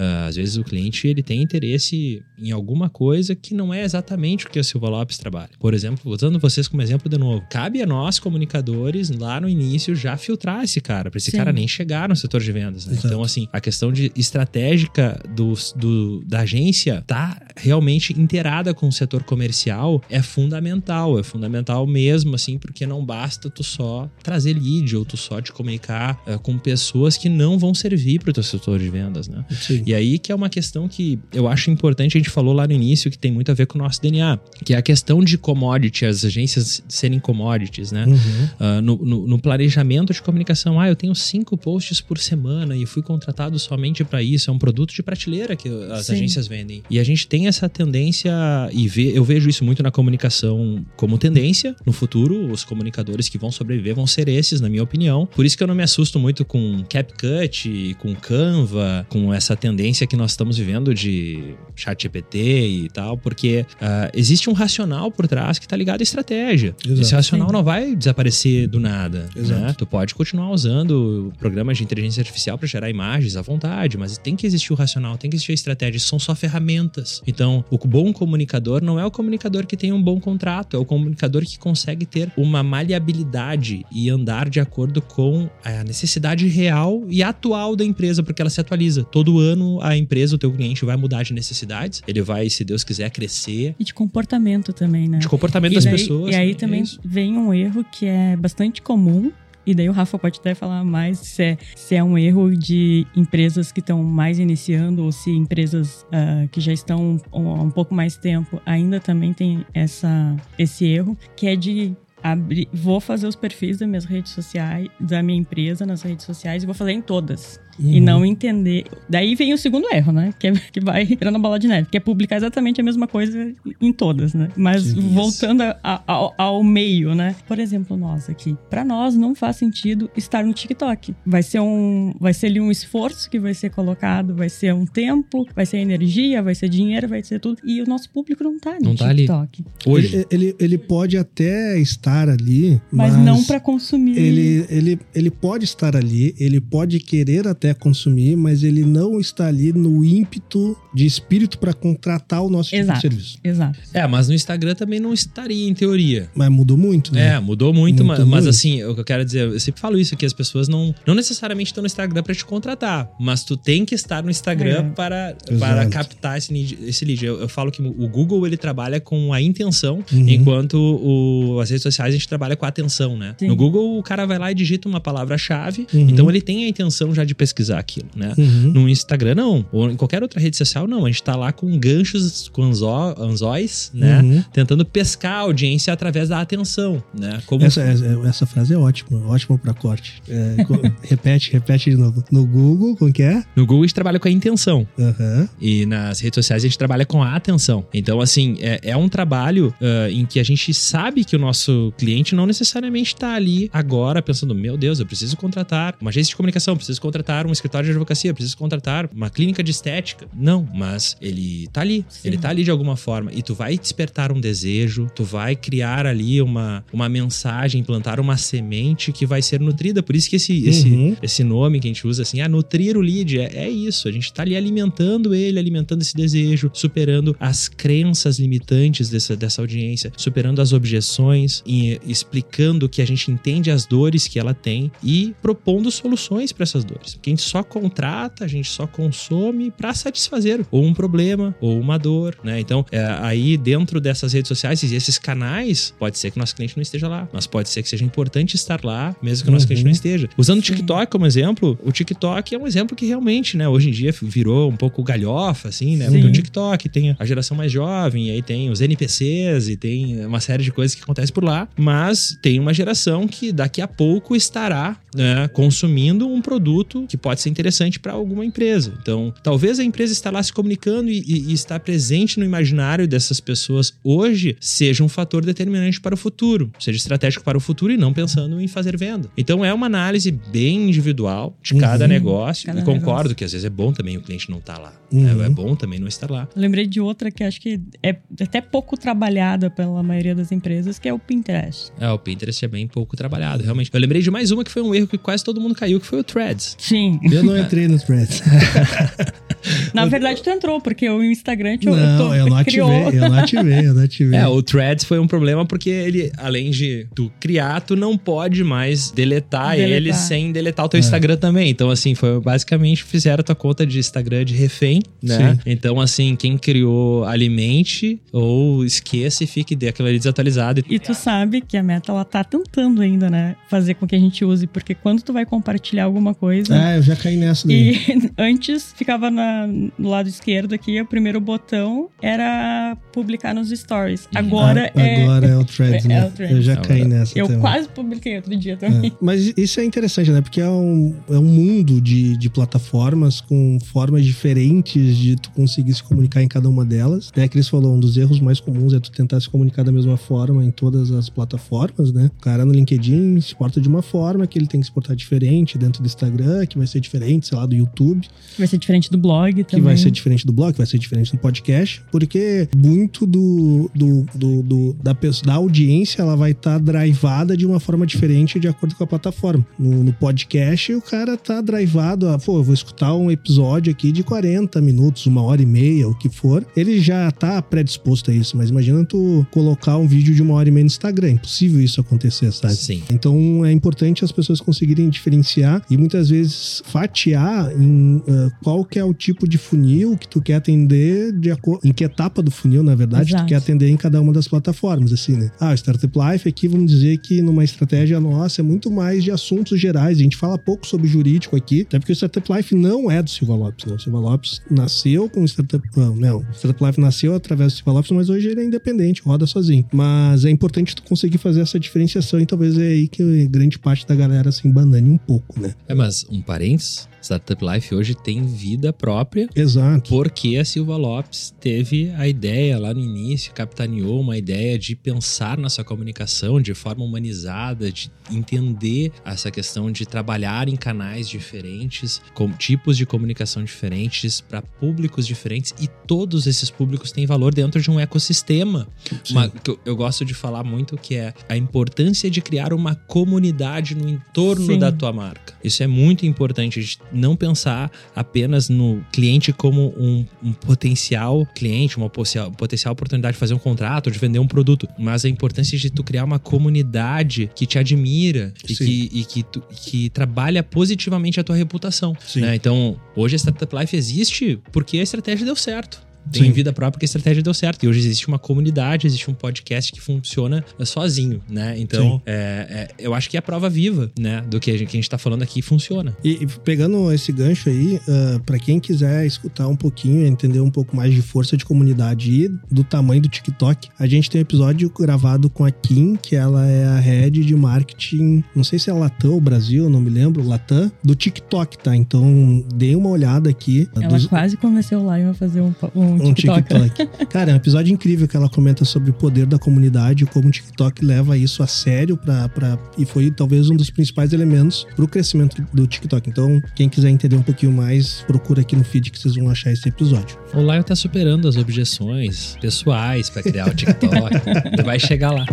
[0.00, 4.46] Uh, às vezes o cliente ele tem interesse em alguma coisa que não é exatamente
[4.46, 5.50] o que a Silva Lopes trabalha.
[5.58, 9.94] Por exemplo, usando vocês como exemplo de novo, cabe a nós comunicadores lá no início
[9.94, 11.36] já filtrar esse cara, para esse Sim.
[11.36, 12.86] cara nem chegar no setor de vendas.
[12.86, 12.98] Né?
[13.04, 18.92] Então assim, a questão de estratégica do, do, da agência tá realmente inteirada com o
[18.92, 24.96] setor comercial é fundamental, é fundamental mesmo, assim, porque não basta tu só trazer lead
[24.96, 28.42] ou tu só te comunicar uh, com pessoas que não vão servir para o teu
[28.42, 29.44] setor de vendas, né?
[29.50, 29.82] Sim.
[29.90, 32.72] E aí que é uma questão que eu acho importante, a gente falou lá no
[32.72, 35.36] início, que tem muito a ver com o nosso DNA, que é a questão de
[35.36, 38.06] commodity, as agências serem commodities, né?
[38.06, 38.14] Uhum.
[38.14, 42.86] Uh, no, no, no, planejamento de comunicação, ah, eu tenho cinco posts por semana e
[42.86, 46.12] fui contratado somente para isso, é um produto de prateleira que as Sim.
[46.12, 46.84] agências vendem.
[46.88, 48.32] E a gente tem essa tendência,
[48.72, 53.38] e vê, eu vejo isso muito na comunicação como tendência, no futuro, os comunicadores que
[53.38, 55.26] vão sobreviver vão ser esses, na minha opinião.
[55.26, 59.69] Por isso que eu não me assusto muito com CapCut, com Canva, com essa tendência
[60.06, 65.26] que nós estamos vivendo de chat GPT e tal, porque uh, existe um racional por
[65.26, 66.74] trás que está ligado à estratégia.
[66.84, 67.00] Exato.
[67.00, 67.52] Esse racional Sim.
[67.52, 69.28] não vai desaparecer do nada.
[69.34, 69.74] Né?
[69.76, 74.36] Tu pode continuar usando programas de inteligência artificial para gerar imagens à vontade, mas tem
[74.36, 76.00] que existir o racional, tem que existir a estratégia.
[76.00, 77.22] São só ferramentas.
[77.26, 80.84] Então, o bom comunicador não é o comunicador que tem um bom contrato, é o
[80.84, 87.22] comunicador que consegue ter uma maleabilidade e andar de acordo com a necessidade real e
[87.22, 89.04] atual da empresa, porque ela se atualiza.
[89.04, 92.84] Todo ano a empresa, o teu cliente vai mudar de necessidades, ele vai, se Deus
[92.84, 93.74] quiser, crescer.
[93.78, 95.18] E de comportamento também, né?
[95.18, 96.34] De comportamento e das daí, pessoas.
[96.34, 97.00] E aí também isso.
[97.04, 99.32] vem um erro que é bastante comum,
[99.66, 103.06] e daí o Rafa pode até falar mais se é, se é um erro de
[103.14, 107.70] empresas que estão mais iniciando ou se empresas uh, que já estão há um, um,
[107.70, 113.26] pouco mais tempo ainda também tem essa, esse erro, que é de abrir, vou fazer
[113.26, 116.92] os perfis das minhas redes sociais, da minha empresa nas redes sociais e vou fazer
[116.92, 117.60] em todas.
[117.80, 117.92] Uhum.
[117.92, 118.84] E não entender.
[119.08, 120.34] Daí vem o segundo erro, né?
[120.38, 123.06] Que, é, que vai virando a bola de neve, que é publicar exatamente a mesma
[123.06, 124.48] coisa em todas, né?
[124.56, 127.34] Mas Sim, voltando a, a, ao, ao, meio, né?
[127.48, 128.56] Por exemplo, nós aqui.
[128.68, 131.14] Para nós não faz sentido estar no TikTok.
[131.24, 132.12] Vai ser um.
[132.20, 135.78] Vai ser ali um esforço que vai ser colocado, vai ser um tempo, vai ser
[135.78, 137.60] energia, vai ser dinheiro, vai ser tudo.
[137.64, 139.26] E o nosso público não tá no não TikTok.
[139.26, 139.50] Tá ali.
[139.86, 140.16] Hoje.
[140.16, 142.80] Ele, ele, ele, pode até estar ali.
[142.90, 144.18] Mas, mas não para consumir.
[144.18, 149.46] Ele, ele, ele pode estar ali, ele pode querer até consumir, mas ele não está
[149.46, 153.38] ali no ímpeto de espírito para contratar o nosso exato, tipo de serviço.
[153.42, 153.78] Exato.
[153.92, 156.28] É, mas no Instagram também não estaria, em teoria.
[156.34, 157.34] Mas mudou muito, né?
[157.34, 159.98] É, mudou muito, muito mas, mas, assim, o que eu quero dizer, eu sempre falo
[159.98, 163.56] isso, que as pessoas não, não necessariamente estão no Instagram para te contratar, mas tu
[163.56, 164.90] tem que estar no Instagram é.
[164.90, 166.50] para, para captar esse.
[166.82, 167.24] Esse lead.
[167.24, 170.28] Eu, eu, falo que o Google, ele trabalha com a intenção, uhum.
[170.28, 173.34] enquanto o, as redes sociais a gente trabalha com a atenção, né?
[173.38, 173.48] Sim.
[173.48, 176.08] No Google, o cara vai lá e digita uma palavra-chave, uhum.
[176.08, 178.34] então ele tem a intenção já de pesquisar aquilo, né?
[178.36, 178.72] Uhum.
[178.72, 179.64] No Instagram, não.
[179.72, 181.04] Ou em qualquer outra rede social, não.
[181.04, 184.20] A gente tá lá com ganchos, com anzó, anzóis, né?
[184.20, 184.44] Uhum.
[184.52, 187.40] Tentando pescar a audiência através da atenção, né?
[187.46, 187.64] Como...
[187.64, 190.22] Essa, essa frase é ótima, ótima para corte.
[190.28, 190.56] É,
[191.02, 192.24] repete, repete de novo.
[192.30, 193.42] No Google, como que é?
[193.54, 194.86] No Google a gente trabalha com a intenção.
[194.98, 195.48] Uhum.
[195.60, 197.84] E nas redes sociais a gente trabalha com a atenção.
[197.92, 201.89] Então, assim, é, é um trabalho uh, em que a gente sabe que o nosso
[201.92, 206.36] cliente não necessariamente está ali agora pensando, meu Deus, eu preciso contratar uma agência de
[206.36, 210.26] comunicação, preciso contratar um escritório de advocacia, preciso contratar uma clínica de estética.
[210.34, 212.04] Não, mas ele tá ali.
[212.08, 212.28] Sim.
[212.28, 213.32] Ele tá ali de alguma forma.
[213.32, 218.36] E tu vai despertar um desejo, tu vai criar ali uma, uma mensagem, plantar uma
[218.36, 220.02] semente que vai ser nutrida.
[220.02, 220.68] Por isso que esse, uhum.
[220.68, 224.08] esse, esse nome que a gente usa assim, ah, nutrir o lead, é, é isso.
[224.08, 229.60] A gente tá ali alimentando ele, alimentando esse desejo, superando as crenças limitantes dessa, dessa
[229.60, 234.90] audiência, superando as objeções, e explicando que a gente entende as dores que ela tem
[235.02, 237.14] e propondo soluções para essas dores.
[237.14, 241.78] Porque a gente só contrata, a gente só consome para satisfazer ou um problema ou
[241.78, 242.60] uma dor, né?
[242.60, 246.54] Então, é, aí dentro dessas redes sociais e esses canais, pode ser que o nosso
[246.54, 249.52] cliente não esteja lá, mas pode ser que seja importante estar lá, mesmo que o
[249.52, 249.68] nosso uhum.
[249.68, 250.28] cliente não esteja.
[250.36, 253.92] Usando o TikTok como exemplo, o TikTok é um exemplo que realmente, né, hoje em
[253.92, 256.06] dia virou um pouco galhofa, assim, né?
[256.06, 256.12] Sim.
[256.12, 260.24] Porque o TikTok tem a geração mais jovem, e aí tem os NPCs e tem
[260.24, 263.88] uma série de coisas que acontecem por lá, mas tem uma geração que daqui a
[263.88, 268.94] pouco estará né, consumindo um produto que pode ser interessante para alguma empresa.
[269.00, 273.06] Então, talvez a empresa está lá se comunicando e, e, e estar presente no imaginário
[273.08, 277.92] dessas pessoas hoje seja um fator determinante para o futuro, seja estratégico para o futuro
[277.92, 279.28] e não pensando em fazer venda.
[279.36, 281.80] Então, é uma análise bem individual de uhum.
[281.80, 283.36] cada negócio cada e concordo negócio.
[283.36, 284.92] que às vezes é bom também o cliente não estar tá lá.
[285.12, 285.42] Uhum.
[285.42, 286.48] É, é, bom também não estar lá.
[286.54, 291.08] lembrei de outra que acho que é até pouco trabalhada pela maioria das empresas, que
[291.08, 291.59] é o Pinterest.
[292.00, 293.90] É, o Pinterest é bem pouco trabalhado, realmente.
[293.92, 296.06] Eu lembrei de mais uma que foi um erro que quase todo mundo caiu, que
[296.06, 296.76] foi o Threads.
[296.78, 297.18] Sim.
[297.30, 298.42] Eu não entrei no Threads.
[299.92, 303.10] Na verdade, tu entrou, porque o Instagram te Não, tô, eu não ativei, criou.
[303.12, 304.38] eu não ativei, eu não ativei.
[304.38, 308.64] É, o Threads foi um problema porque ele, além de tu criar, tu não pode
[308.64, 309.96] mais deletar, Deletar.
[309.96, 311.00] ele sem deletar o teu É.
[311.00, 311.68] Instagram também.
[311.70, 315.54] Então, assim, foi basicamente fizeram a tua conta de Instagram de refém, né?
[315.54, 315.60] Sim.
[315.66, 320.82] Então, assim, quem criou, alimente ou esqueça e fique daquilo ali desatualizado.
[320.88, 323.56] E tu sabe que a meta, ela tá tentando ainda, né?
[323.68, 326.74] Fazer com que a gente use, porque quando tu vai compartilhar alguma coisa.
[326.76, 327.94] É, eu já caí nessa daí.
[328.08, 329.66] E antes ficava na-
[329.98, 334.28] no lado esquerdo aqui, o primeiro botão era publicar nos stories.
[334.34, 335.22] Agora Ah, é.
[335.22, 336.26] Agora é o Threads, é né?
[336.26, 336.56] o Threads.
[336.56, 337.60] Eu já Agora- caí nessa Eu também.
[337.60, 339.10] quase publiquei outro dia também.
[339.10, 339.16] É.
[339.20, 340.40] Mas isso é interessante, né?
[340.40, 345.94] Porque é um, é um mundo de, de plataformas com formas diferentes de tu conseguir
[345.94, 347.30] se comunicar em cada uma delas.
[347.36, 347.48] Né?
[347.48, 350.16] Que eles falou, um dos erros mais comuns é tu tentar se comunicar da mesma
[350.16, 352.30] forma em todas as plataformas, né?
[352.38, 355.14] O cara no LinkedIn se porta de uma forma, que ele tem que se portar
[355.16, 358.20] diferente dentro do Instagram, que vai ser diferente, sei lá, do YouTube
[358.54, 359.64] Que vai ser diferente do blog também.
[359.66, 364.26] que vai ser diferente do blog, vai ser diferente do podcast, porque muito do, do,
[364.34, 368.94] do, do- da, da audiência ela vai estar drivada de uma forma diferente de acordo
[368.94, 369.66] com a plataforma.
[369.78, 374.12] No, no podcast, o cara tá drivado a, pô, eu vou escutar um episódio aqui
[374.12, 376.66] de 40 minutos, uma hora e meia, o que for.
[376.76, 380.68] Ele já tá predisposto a isso, mas imagina tu colocar um vídeo de uma hora
[380.68, 381.19] e meia no Instagram.
[381.28, 382.74] É impossível isso acontecer, sabe?
[382.74, 383.02] Sim.
[383.10, 388.98] Então é importante as pessoas conseguirem diferenciar e muitas vezes fatiar em ah, qual que
[388.98, 391.50] é o tipo de funil que tu quer atender, de
[391.84, 393.44] em que etapa do funil, na verdade, Exato.
[393.44, 395.50] tu quer atender em cada uma das plataformas, assim, né?
[395.60, 399.30] Ah, o Startup Life aqui, vamos dizer que numa estratégia nossa é muito mais de
[399.30, 400.18] assuntos gerais.
[400.18, 403.30] A gente fala pouco sobre jurídico aqui, até porque o Startup Life não é do
[403.30, 403.94] Silva Lopes, né?
[403.94, 405.86] O Silva Lopes nasceu com o Startup...
[405.96, 406.38] Não, não.
[406.38, 409.84] O Startup Life nasceu através do Silva Lopes, mas hoje ele é independente, roda sozinho.
[409.92, 414.06] Mas é importante tu conseguir fazer essa diferenciação e talvez é aí que grande parte
[414.06, 415.74] da galera se embanane um pouco, né?
[415.88, 420.10] É, mas um parênteses, Startup Life hoje tem vida própria Exato.
[420.10, 425.56] porque a Silva Lopes teve a ideia lá no início, capitaneou uma ideia de pensar
[425.56, 432.20] na sua comunicação de forma humanizada, de entender essa questão de trabalhar em canais diferentes,
[432.34, 437.80] com tipos de comunicação diferentes, para públicos diferentes, e todos esses públicos têm valor dentro
[437.80, 438.88] de um ecossistema.
[439.30, 442.94] Uma- que eu, eu gosto de falar muito que é a importância de criar uma
[442.94, 444.78] comunidade no entorno Sim.
[444.78, 445.54] da tua marca.
[445.62, 451.96] Isso é muito importante, de não pensar apenas no cliente como um, um potencial cliente,
[451.96, 455.78] uma potencial, potencial oportunidade de fazer um contrato, de vender um produto, mas a importância
[455.78, 460.62] de tu criar uma comunidade que te admira e, que, e que, tu- que trabalha
[460.62, 462.16] positivamente a tua reputação.
[462.40, 462.54] Né?
[462.56, 466.02] Então, hoje a Startup Life existe porque a estratégia deu certo.
[466.30, 466.52] Tem Sim.
[466.52, 467.84] vida própria porque a estratégia deu certo.
[467.84, 471.74] E hoje existe uma comunidade, existe um podcast que funciona eh, sozinho, né?
[471.78, 474.42] Então, é, é, eu acho que é a prova viva, né?
[474.48, 476.16] Do que a gente, que a gente tá falando aqui funciona.
[476.24, 478.00] E e pegando esse gancho aí,
[478.46, 482.48] para quem quiser escutar um pouquinho, entender um pouco mais de força de comunidade e
[482.72, 486.66] do tamanho do TikTok, a gente tem um episódio gravado com a Kim, que ela
[486.66, 490.46] é a head de marketing, não sei se é Latam ou Brasil, não me lembro,
[490.46, 491.94] Latam, do TikTok, tá?
[491.96, 493.88] Então, dê uma olhada aqui.
[493.94, 496.62] Ela dos- quase convenceu o Lion a fazer um, um, um TikTok.
[496.62, 497.26] TikTok.
[497.26, 500.48] Cara, é um episódio incrível que ela comenta sobre o poder da comunidade e como
[500.48, 504.86] o TikTok leva isso a sério pra, pra, e foi talvez um dos principais elementos
[504.96, 506.28] pro crescimento do TikTok.
[506.28, 509.72] Então, quem quiser entender um pouquinho mais, procura aqui no feed que vocês vão achar
[509.72, 510.38] esse episódio.
[510.54, 514.34] O Lion tá superando as objeções pessoais pra criar o TikTok.
[514.84, 515.44] Vai chegar lá.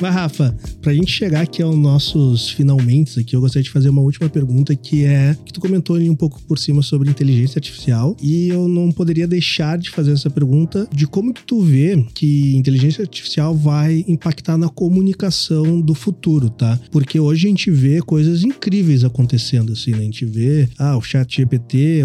[0.00, 4.02] Mas, Rafa, pra gente chegar aqui aos nossos finalmente aqui, eu gostaria de fazer uma
[4.02, 8.14] última pergunta que é que tu comentou ali um pouco por cima sobre inteligência artificial
[8.22, 12.54] e eu não poderia deixar de fazer essa pergunta de como que tu vê que
[12.56, 16.78] inteligência artificial vai impactar na comunicação do futuro, tá?
[16.90, 19.98] Porque hoje a gente vê coisas incríveis acontecendo assim, né?
[19.98, 22.02] A gente vê, ah, o chat GPT,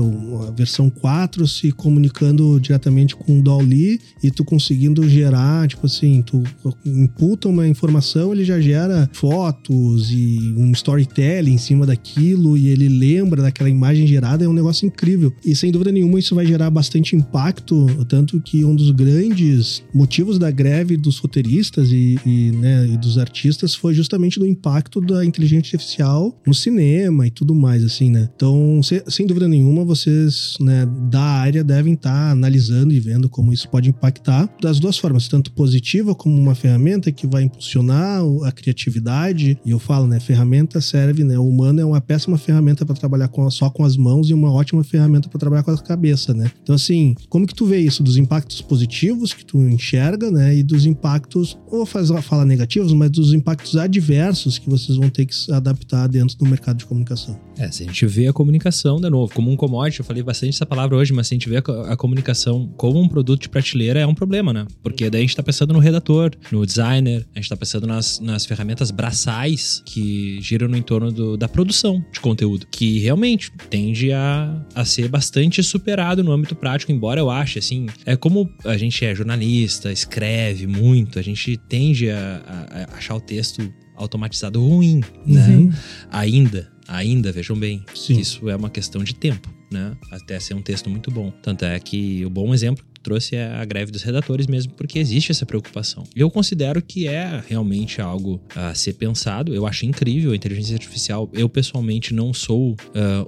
[0.48, 6.22] a versão 4 se comunicando diretamente com o Dolly e tu conseguindo gerar, tipo assim,
[6.22, 6.42] tu
[6.86, 12.88] imputa uma informação, ele já gera fotos e um storytelling em cima daquilo e ele
[12.90, 15.34] lembra daquela imagem gerada, é um negócio incrível.
[15.46, 20.38] E sem dúvida nenhuma isso vai gerar bastante impacto, tanto que um dos grandes motivos
[20.38, 25.26] da greve dos roteiristas e, e, né, e dos artistas foi justamente do impacto da
[25.26, 28.30] inteligência artificial no cinema e tudo mais, assim, né?
[28.36, 33.54] Então, se- sem dúvida nenhuma, vocês, né, da área devem estar analisando e vendo como
[33.54, 38.22] isso pode impactar das duas formas, tanto positiva como uma ferramenta que vai impulsionar impulsionar
[38.46, 39.58] a criatividade.
[39.66, 40.20] E eu falo, né?
[40.20, 41.38] Ferramenta serve, né?
[41.38, 44.52] O humano é uma péssima ferramenta para trabalhar com, só com as mãos e uma
[44.52, 46.52] ótima ferramenta para trabalhar com a cabeça, né?
[46.62, 48.04] Então, assim, como que tu vê isso?
[48.04, 50.56] Dos impactos positivos que tu enxerga, né?
[50.56, 55.26] E dos impactos, ou faz, fala negativos, mas dos impactos adversos que vocês vão ter
[55.26, 57.40] que se adaptar dentro do mercado de comunicação.
[57.62, 60.55] É, se a gente vê a comunicação, de novo, como um commodity, eu falei bastante
[60.55, 63.49] essa palavra hoje, mas se a gente vê a, a comunicação como um produto de
[63.49, 64.66] prateleira, é um problema, né?
[64.82, 68.20] Porque daí a gente tá pensando no redator, no designer, a gente tá pensando nas,
[68.20, 74.12] nas ferramentas braçais que giram no entorno do, da produção de conteúdo, que realmente tende
[74.12, 78.76] a, a ser bastante superado no âmbito prático, embora eu ache, assim, é como a
[78.76, 84.66] gente é jornalista, escreve muito, a gente tende a, a, a achar o texto automatizado
[84.66, 85.47] ruim, né?
[85.47, 85.72] Uhum.
[86.12, 88.20] Ainda, ainda, vejam bem, Sim.
[88.20, 89.96] isso é uma questão de tempo, né?
[90.12, 91.32] Até ser um texto muito bom.
[91.42, 95.45] Tanto é que o bom exemplo trouxe a greve dos redatores mesmo, porque existe essa
[95.45, 96.04] preocupação.
[96.16, 99.54] Eu considero que é realmente algo a ser pensado.
[99.54, 101.30] Eu acho incrível a inteligência artificial.
[101.34, 102.76] Eu, pessoalmente, não sou uh,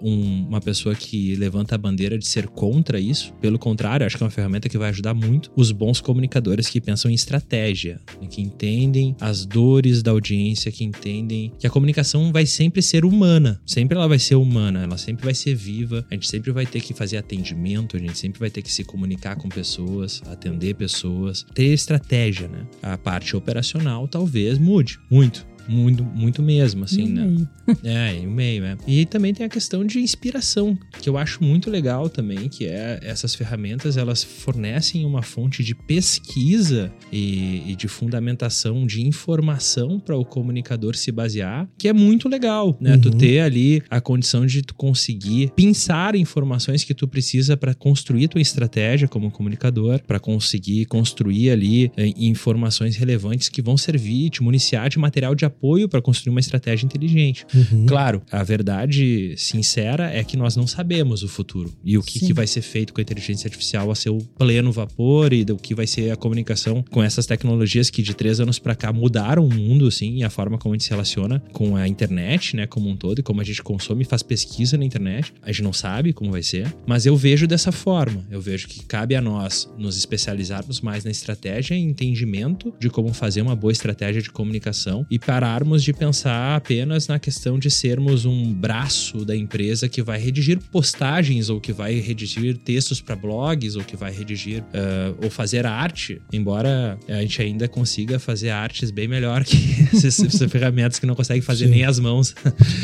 [0.02, 3.34] um, uma pessoa que levanta a bandeira de ser contra isso.
[3.42, 6.80] Pelo contrário, acho que é uma ferramenta que vai ajudar muito os bons comunicadores que
[6.80, 12.32] pensam em estratégia, né, que entendem as dores da audiência, que entendem que a comunicação
[12.32, 13.62] vai sempre ser humana.
[13.66, 16.06] Sempre ela vai ser humana, ela sempre vai ser viva.
[16.10, 18.84] A gente sempre vai ter que fazer atendimento, a gente sempre vai ter que se
[18.84, 22.68] comunicar com pessoas pessoas, atender pessoas, ter estratégia, né?
[22.82, 25.48] A parte operacional talvez mude muito.
[25.66, 27.48] Muito, muito mesmo, assim, né?
[27.84, 28.78] É, em meio, é.
[28.88, 33.00] E também tem a questão de inspiração, que eu acho muito legal também, que é
[33.02, 40.18] essas ferramentas, elas fornecem uma fonte de pesquisa e, e de fundamentação de informação para
[40.18, 42.94] o comunicador se basear, que é muito legal, né?
[42.94, 43.02] Uhum.
[43.02, 48.28] Tu ter ali a condição de tu conseguir pensar informações que tu precisa para construir
[48.28, 54.42] tua estratégia como comunicador, para conseguir construir ali eh, informações relevantes que vão servir, te
[54.42, 57.46] municiar de material de apoio para construir uma estratégia inteligente.
[57.54, 57.86] Uhum.
[57.86, 62.34] Claro, a verdade sincera é que nós não sabemos o futuro e o que, que,
[62.34, 65.86] vai ser feito com a inteligência artificial a seu pleno vapor e do que vai
[65.86, 69.88] ser a comunicação com essas tecnologias que de três anos para cá mudaram o mundo,
[69.88, 72.96] assim, e a forma como a gente se relaciona com a internet, né, como um
[72.96, 75.34] todo, e como a gente consome e faz pesquisa na internet.
[75.42, 78.26] A gente não sabe como vai ser, mas eu vejo dessa forma.
[78.32, 83.14] Eu vejo que cabe a nós nos especializarmos mais na estratégia e entendimento de como
[83.14, 87.70] fazer uma boa estratégia de comunicação e para pararmos de pensar apenas na questão de
[87.70, 93.16] sermos um braço da empresa que vai redigir postagens ou que vai redigir textos para
[93.16, 98.50] blogs ou que vai redigir uh, ou fazer arte, embora a gente ainda consiga fazer
[98.50, 99.58] artes bem melhor que
[99.94, 101.72] essas, essas ferramentas que não conseguem fazer Sim.
[101.72, 102.34] nem as mãos.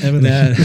[0.03, 0.59] É verdade.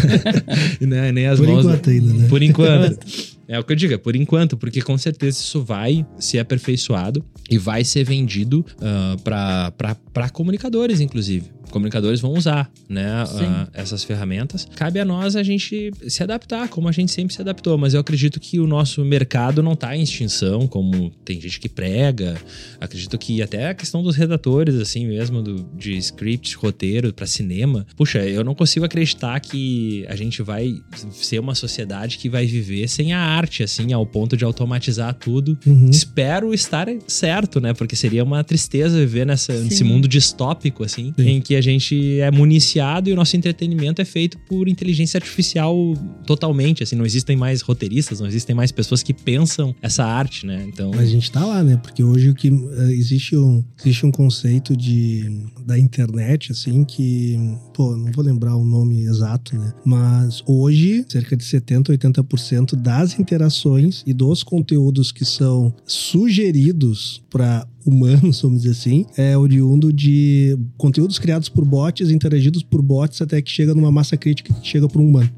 [0.84, 1.12] né?
[1.12, 1.64] nem as Por mãos.
[1.64, 2.28] Por enquanto ainda, né?
[2.28, 3.33] Por enquanto.
[3.48, 7.24] É o que eu digo, é por enquanto, porque com certeza isso vai ser aperfeiçoado
[7.50, 14.68] e vai ser vendido uh, para comunicadores, inclusive comunicadores vão usar, né, uh, essas ferramentas.
[14.76, 18.00] Cabe a nós a gente se adaptar, como a gente sempre se adaptou, mas eu
[18.00, 22.36] acredito que o nosso mercado não está em extinção, como tem gente que prega.
[22.80, 27.84] Acredito que até a questão dos redatores, assim mesmo, do, de script, roteiro para cinema.
[27.96, 30.80] Puxa, eu não consigo acreditar que a gente vai
[31.10, 35.58] ser uma sociedade que vai viver sem a arte, assim, ao ponto de automatizar tudo.
[35.66, 35.90] Uhum.
[35.90, 37.72] Espero estar certo, né?
[37.74, 41.28] Porque seria uma tristeza viver nessa, nesse mundo distópico, assim, Sim.
[41.28, 45.74] em que a gente é municiado e o nosso entretenimento é feito por inteligência artificial
[46.26, 50.64] totalmente, assim, não existem mais roteiristas, não existem mais pessoas que pensam essa arte, né?
[50.68, 50.90] Então...
[50.90, 51.76] Mas a gente tá lá, né?
[51.76, 55.30] Porque hoje o que uh, existe um, existe um conceito de
[55.64, 57.36] da internet, assim, que,
[57.72, 59.72] pô, não vou lembrar o nome exato, né?
[59.84, 67.66] Mas hoje, cerca de 70, 80% das interações e dos conteúdos que são sugeridos para
[67.84, 73.40] humanos, vamos dizer assim, é oriundo de conteúdos criados por bots, interagidos por bots, até
[73.40, 75.30] que chega numa massa crítica que chega para um humano.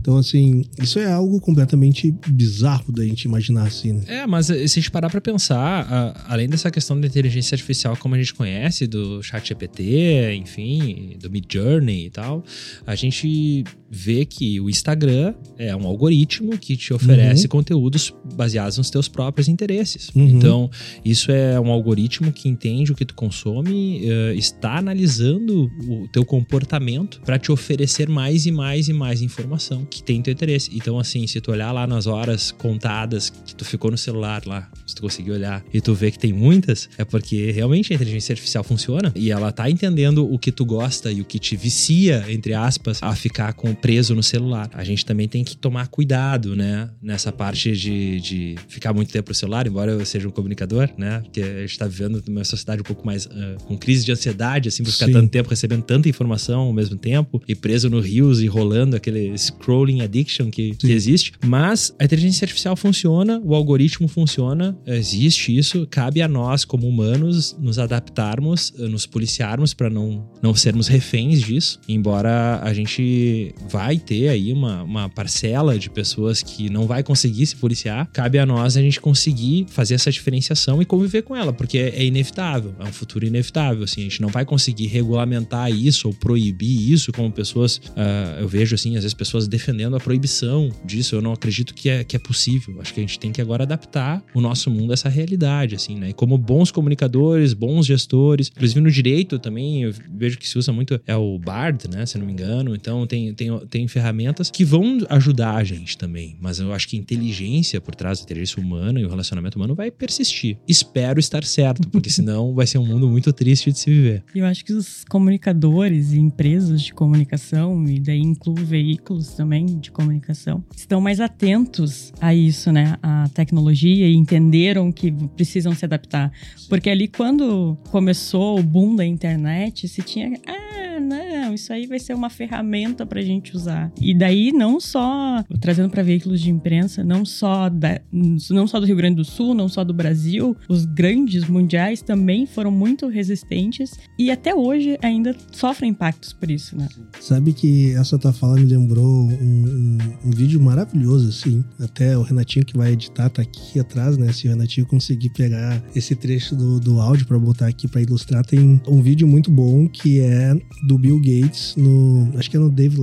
[0.00, 4.04] Então, assim, isso é algo completamente bizarro da gente imaginar assim, né?
[4.06, 7.96] É, mas se a gente parar pra pensar, a, além dessa questão da inteligência artificial
[7.96, 12.42] como a gente conhece, do chat GPT, enfim, do Mid Journey e tal,
[12.86, 17.48] a gente vê que o Instagram é um algoritmo que te oferece uhum.
[17.48, 20.10] conteúdos baseados nos teus próprios interesses.
[20.14, 20.28] Uhum.
[20.28, 20.70] Então,
[21.04, 26.24] isso é um algoritmo que entende o que tu consome, uh, está analisando o teu
[26.24, 29.84] comportamento para te oferecer mais e mais e mais informação.
[29.84, 30.70] que tem teu interesse.
[30.72, 34.70] Então, assim, se tu olhar lá nas horas contadas que tu ficou no celular lá,
[34.86, 38.32] se tu conseguir olhar e tu vê que tem muitas, é porque realmente a inteligência
[38.32, 42.24] artificial funciona e ela tá entendendo o que tu gosta e o que te vicia,
[42.28, 44.70] entre aspas, a ficar com preso no celular.
[44.72, 46.90] A gente também tem que tomar cuidado, né?
[47.02, 51.20] Nessa parte de, de ficar muito tempo no celular, embora eu seja um comunicador, né?
[51.20, 53.30] Porque a gente tá vivendo numa sociedade um pouco mais uh,
[53.64, 55.12] com crise de ansiedade, assim, por ficar Sim.
[55.12, 59.36] tanto tempo recebendo tanta informação ao mesmo tempo e preso no rios e rolando aquele
[59.36, 61.32] scrolling addiction que, que existe.
[61.44, 67.56] Mas a inteligência artificial funciona, o algoritmo funciona, existe isso, cabe a nós, como humanos,
[67.58, 71.80] nos adaptarmos, nos policiarmos para não, não sermos reféns disso.
[71.88, 77.46] Embora a gente vai ter aí uma, uma parcela de pessoas que não vai conseguir
[77.46, 81.52] se policiar, cabe a nós a gente conseguir fazer essa diferenciação e conviver com ela,
[81.52, 83.84] porque é inevitável, é um futuro inevitável.
[83.84, 88.48] Assim, a gente não vai conseguir regulamentar isso ou proibir isso, como pessoas, uh, eu
[88.48, 91.14] vejo assim, às vezes pessoas defendendo a proibição disso.
[91.14, 92.80] Eu não acredito que é, que é possível.
[92.80, 95.96] Acho que a gente tem que agora adaptar o nosso mundo a essa realidade, assim,
[95.96, 96.10] né?
[96.10, 100.72] E como bons comunicadores, bons gestores, inclusive no direito também, eu vejo que se usa
[100.72, 102.06] muito é o BARD, né?
[102.06, 102.74] Se não me engano.
[102.74, 106.36] Então tem, tem, tem ferramentas que vão ajudar a gente também.
[106.40, 109.74] Mas eu acho que a inteligência por trás da inteligência humana e o relacionamento humano
[109.74, 110.58] vai persistir.
[110.66, 114.24] Espero estar certo, porque senão vai ser um mundo muito triste de se viver.
[114.34, 119.90] Eu acho que os comunicadores e empresas de comunicação, e daí incluo veículos também de
[119.90, 122.96] comunicação, estão mais atentos a isso, né?
[123.02, 126.32] A tecnologia e entenderam que precisam se adaptar.
[126.68, 130.38] Porque ali, quando começou o boom da internet, se tinha.
[130.46, 133.92] Ah, não, isso aí vai ser uma ferramenta pra gente usar.
[134.00, 138.86] E daí, não só, trazendo para veículos de imprensa, não só, da, não só do
[138.86, 143.98] Rio Grande do Sul, não só do Brasil, os grandes mundiais também foram muito resistentes
[144.18, 146.88] e até hoje ainda sofrem impactos por isso, né?
[147.20, 151.64] Sabe que essa tua fala me lembrou um, um, um vídeo maravilhoso, assim.
[151.78, 154.32] Até o Renatinho que vai editar tá aqui atrás, né?
[154.32, 158.44] Se o Renatinho conseguir pegar esse trecho do, do áudio para botar aqui para ilustrar,
[158.44, 160.54] tem um vídeo muito bom que é
[160.86, 163.00] do Bill Gates no, acho que é no Dave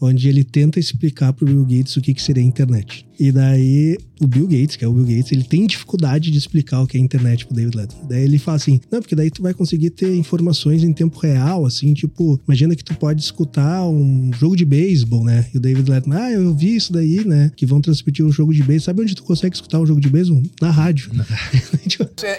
[0.00, 3.06] Onde ele tenta explicar pro Bill Gates o que, que seria a internet.
[3.18, 6.80] E daí o Bill Gates, que é o Bill Gates, ele tem dificuldade de explicar
[6.80, 8.08] o que é internet pro David Letterman.
[8.08, 11.64] Daí ele fala assim: "Não, porque daí tu vai conseguir ter informações em tempo real,
[11.64, 15.46] assim, tipo, imagina que tu pode escutar um jogo de beisebol, né?
[15.54, 17.52] E o David Letterman: "Ah, eu vi isso daí, né?
[17.56, 18.84] Que vão transmitir um jogo de beisebol.
[18.84, 20.42] Sabe onde tu consegue escutar um jogo de beisebol?
[20.60, 21.10] Na rádio."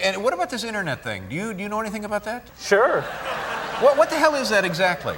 [0.05, 1.23] And what about this internet thing?
[1.29, 2.43] Do you do you know anything about that?
[2.59, 3.03] Sure.
[3.81, 5.15] What what the hell is that exactly?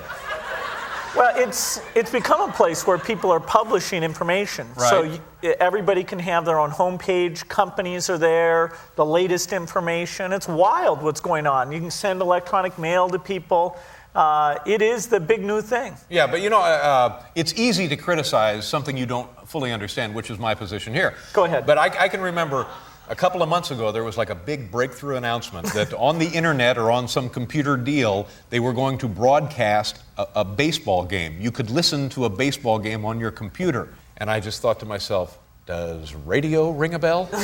[1.17, 4.67] Well, it's it's become a place where people are publishing information.
[4.75, 4.89] Right.
[4.89, 5.19] So you,
[5.59, 7.47] everybody can have their own homepage.
[7.47, 8.73] Companies are there.
[8.97, 10.31] The latest information.
[10.31, 11.71] It's wild what's going on.
[11.71, 13.79] You can send electronic mail to people.
[14.13, 15.95] Uh, it is the big new thing.
[16.09, 20.29] Yeah, but you know, uh, it's easy to criticize something you don't fully understand, which
[20.29, 21.15] is my position here.
[21.33, 21.65] Go ahead.
[21.65, 22.67] But I, I can remember
[23.09, 26.27] a couple of months ago, there was like a big breakthrough announcement that on the
[26.27, 31.39] internet or on some computer deal, they were going to broadcast a, a, baseball game.
[31.39, 33.93] You could listen to a baseball game on your computer.
[34.17, 37.29] And I just thought to myself, does radio ring a bell?
[37.31, 37.43] you know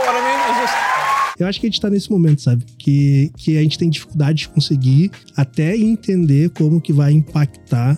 [0.00, 0.40] what I mean?
[0.50, 0.89] It's just.
[1.40, 2.64] Eu acho que a gente tá nesse momento, sabe?
[2.78, 7.96] Que, que a gente tem dificuldade de conseguir até entender como que vai impactar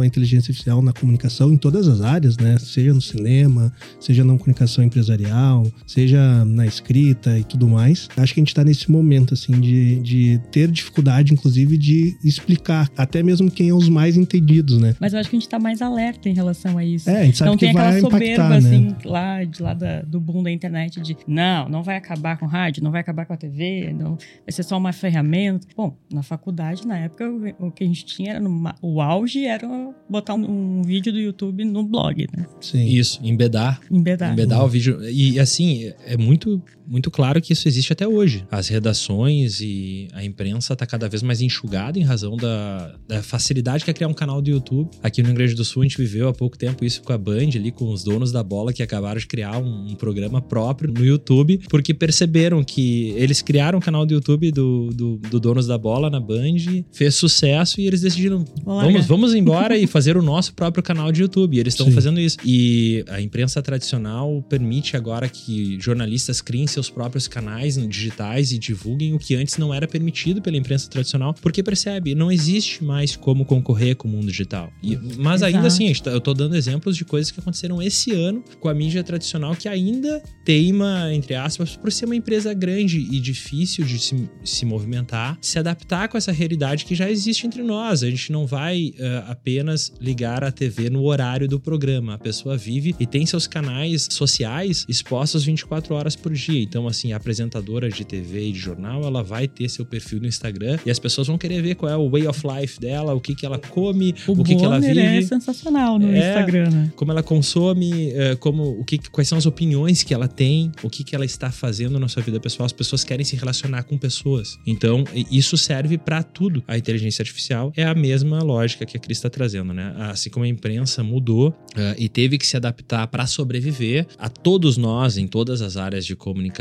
[0.00, 2.56] a inteligência artificial na comunicação em todas as áreas, né?
[2.58, 8.08] Seja no cinema, seja na comunicação empresarial, seja na escrita e tudo mais.
[8.16, 12.88] Acho que a gente tá nesse momento, assim, de, de ter dificuldade, inclusive, de explicar,
[12.96, 14.94] até mesmo quem é os mais entendidos, né?
[15.00, 17.08] Mas eu acho que a gente tá mais alerta em relação a isso.
[17.10, 18.56] É, a gente sabe não que tem vai aquela soberba, impactar, né?
[18.56, 22.46] assim, lá, de lá da, do boom da internet, de não, não vai acabar com
[22.46, 25.66] rádio, não vai acabar com a TV, não, vai ser só uma ferramenta.
[25.76, 29.46] Bom, na faculdade, na época, o, o que a gente tinha era no, o auge
[29.46, 29.66] era
[30.08, 32.46] botar um, um, vídeo do YouTube no blog, né?
[32.60, 32.84] Sim.
[32.86, 33.80] Isso, embedar.
[33.90, 34.32] Embedar.
[34.32, 34.66] Embedar uhum.
[34.66, 35.02] o vídeo.
[35.08, 38.46] E assim, é muito muito claro que isso existe até hoje.
[38.50, 43.84] As redações e a imprensa está cada vez mais enxugada em razão da, da, facilidade
[43.84, 44.90] que é criar um canal do YouTube.
[45.02, 47.18] Aqui no Rio Grande do Sul a gente viveu há pouco tempo isso com a
[47.18, 50.92] Band ali, com os donos da bola que acabaram de criar um, um programa próprio
[50.92, 55.66] no YouTube, porque perceberam que eles criaram um canal do YouTube do, do, do Donos
[55.66, 60.22] da Bola na Band, fez sucesso e eles decidiram, vamos, vamos embora e fazer o
[60.22, 61.56] nosso próprio canal de YouTube.
[61.56, 62.36] E eles estão fazendo isso.
[62.44, 69.14] E a imprensa tradicional permite agora que jornalistas criem seus próprios canais digitais e divulguem
[69.14, 73.44] o que antes não era permitido pela imprensa tradicional, porque percebe, não existe mais como
[73.44, 74.72] concorrer com o mundo digital.
[74.82, 75.56] E, mas Exato.
[75.56, 78.74] ainda assim, tá, eu tô dando exemplos de coisas que aconteceram esse ano com a
[78.74, 83.98] mídia tradicional que ainda teima, entre aspas, por ser uma empresa grande e difícil de
[83.98, 88.02] se, se movimentar, se adaptar com essa realidade que já existe entre nós.
[88.02, 92.14] A gente não vai uh, apenas ligar a TV no horário do programa.
[92.14, 96.63] A pessoa vive e tem seus canais sociais expostos 24 horas por dia.
[96.64, 100.78] Então, assim, apresentadora de TV e de jornal, ela vai ter seu perfil no Instagram
[100.84, 103.34] e as pessoas vão querer ver qual é o way of life dela, o que,
[103.34, 105.00] que ela come, o, o que, que ela vive.
[105.00, 106.92] é sensacional no é, Instagram, né?
[106.96, 110.90] Como ela consome, uh, como, o que, quais são as opiniões que ela tem, o
[110.90, 112.66] que, que ela está fazendo na sua vida pessoal.
[112.66, 114.58] As pessoas querem se relacionar com pessoas.
[114.66, 116.62] Então, isso serve para tudo.
[116.66, 119.94] A inteligência artificial é a mesma lógica que a Cris está trazendo, né?
[119.98, 121.54] Assim como a imprensa mudou uh,
[121.98, 126.16] e teve que se adaptar para sobreviver, a todos nós, em todas as áreas de
[126.16, 126.53] comunicação,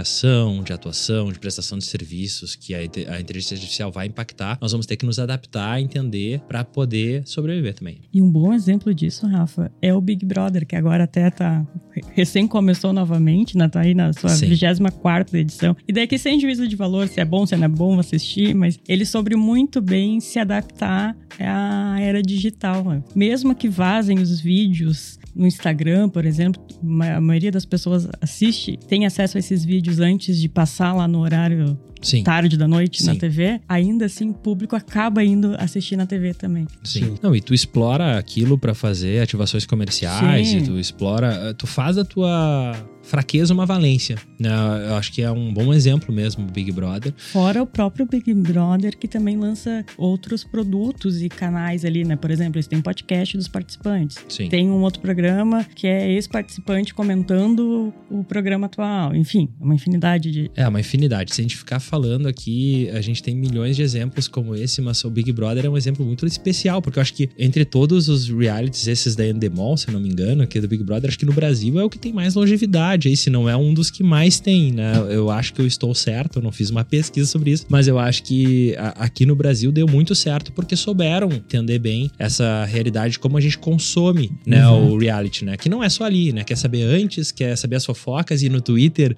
[0.64, 4.96] de atuação, de prestação de serviços que a, inteligência artificial vai impactar, nós vamos ter
[4.96, 8.02] que nos adaptar, entender, para poder sobreviver também.
[8.14, 11.66] E um bom exemplo disso, Rafa, é o Big Brother, que agora até tá
[12.14, 13.68] recém começou novamente, né?
[13.68, 15.76] Tá aí na sua 24 edição.
[15.88, 18.80] E daqui sem juízo de valor, se é bom, se não é bom assistir, mas
[18.88, 22.84] ele soube muito bem se adaptar à era digital.
[22.84, 23.04] Né?
[23.16, 26.62] Mesmo que vazem os vídeos no Instagram, por exemplo,
[27.16, 31.20] a maioria das pessoas assiste, tem acesso a esses vídeos antes de passar lá no
[31.20, 32.24] horário Sim.
[32.24, 33.08] tarde da noite Sim.
[33.08, 36.68] na TV, ainda assim o público acaba indo assistir na TV também.
[36.84, 37.04] Sim.
[37.04, 37.16] Sim.
[37.22, 40.58] Não, e tu explora aquilo para fazer ativações comerciais, Sim.
[40.58, 42.74] e tu explora, tu faz a tua
[43.04, 44.16] fraqueza uma valência.
[44.40, 44.50] Né?
[44.88, 47.14] Eu acho que é um bom exemplo mesmo o Big Brother.
[47.18, 52.16] Fora o próprio Big Brother, que também lança outros produtos e canais ali, né?
[52.16, 54.18] Por exemplo, eles têm podcast dos participantes.
[54.30, 54.48] Sim.
[54.48, 59.16] Tem um outro programa que é esse participante comentando o programa atual.
[59.16, 60.52] Enfim, uma infinidade de.
[60.56, 61.36] É, uma infinidade.
[61.36, 65.04] Se a gente ficar falando aqui, a gente tem milhões de exemplos como esse, mas
[65.04, 68.28] o Big Brother é um exemplo muito especial, porque eu acho que entre todos os
[68.28, 71.34] realities, esses da Endemol, se não me engano, aqui do Big Brother, acho que no
[71.34, 74.40] Brasil é o que tem mais longevidade aí, se não é um dos que mais
[74.40, 74.92] tem, né?
[75.08, 78.00] Eu acho que eu estou certo, eu não fiz uma pesquisa sobre isso, mas eu
[78.00, 83.38] acho que aqui no Brasil deu muito certo porque souberam entender bem essa realidade, como
[83.38, 84.94] a gente consome, né, uhum.
[84.94, 85.58] o reality, né?
[85.58, 86.44] Que não é só ali, né?
[86.44, 89.16] Quer saber antes, quer saber as fofocas e no Twitter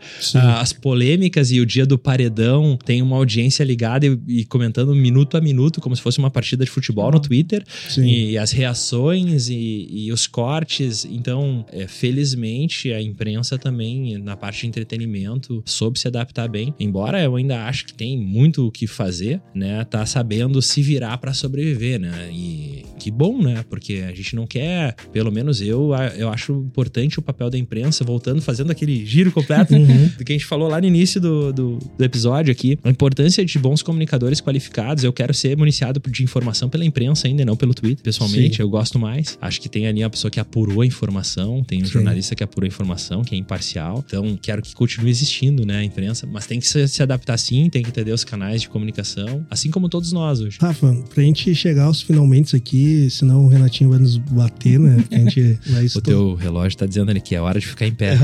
[0.60, 5.38] as polêmicas e o dia do paredão tem uma audiência ligada e, e, comentando minuto
[5.38, 7.12] a minuto, como se fosse uma partida de futebol uhum.
[7.12, 7.64] no Twitter.
[7.90, 8.06] Sim.
[8.06, 11.06] E as reações e, e os cortes.
[11.06, 16.74] Então, é, felizmente, a imprensa também na parte de entretenimento soube se adaptar bem.
[16.80, 19.84] Embora eu ainda acho que tem muito o que fazer, né?
[19.86, 22.30] Tá sabendo se virar para sobreviver, né?
[22.32, 23.64] E que bom, né?
[23.70, 28.04] Porque a gente não quer, pelo menos eu, eu acho importante o papel da imprensa,
[28.04, 30.10] voltando, fazendo aquele giro completo uhum.
[30.18, 32.80] do que a gente falou lá no início do, do, do, episódio aqui.
[32.84, 35.04] A importância de bons comunicadores qualificados.
[35.04, 38.58] Eu quero ser municiado de informação pela imprensa ainda, não pelo Twitter, pessoalmente.
[38.58, 38.62] Sim.
[38.62, 39.38] Eu gosto mais.
[39.42, 41.92] Acho que tem ali a pessoa que apurou a informação, tem um Sim.
[41.92, 44.04] jornalista que apurou a informação, que é imparcial.
[44.06, 47.84] Então, quero que continue existindo, né, a imprensa, mas tem que se, adaptar sim, tem
[47.84, 50.58] que entender os canais de comunicação, assim como todos nós hoje.
[50.60, 55.04] Rafa, pra gente chegar aos finalmente aqui, senão o Renatinho vai nos bater, né?
[55.12, 57.94] A gente vai o teu relógio tá dizendo ali que é hora de ficar em
[57.94, 58.18] pé.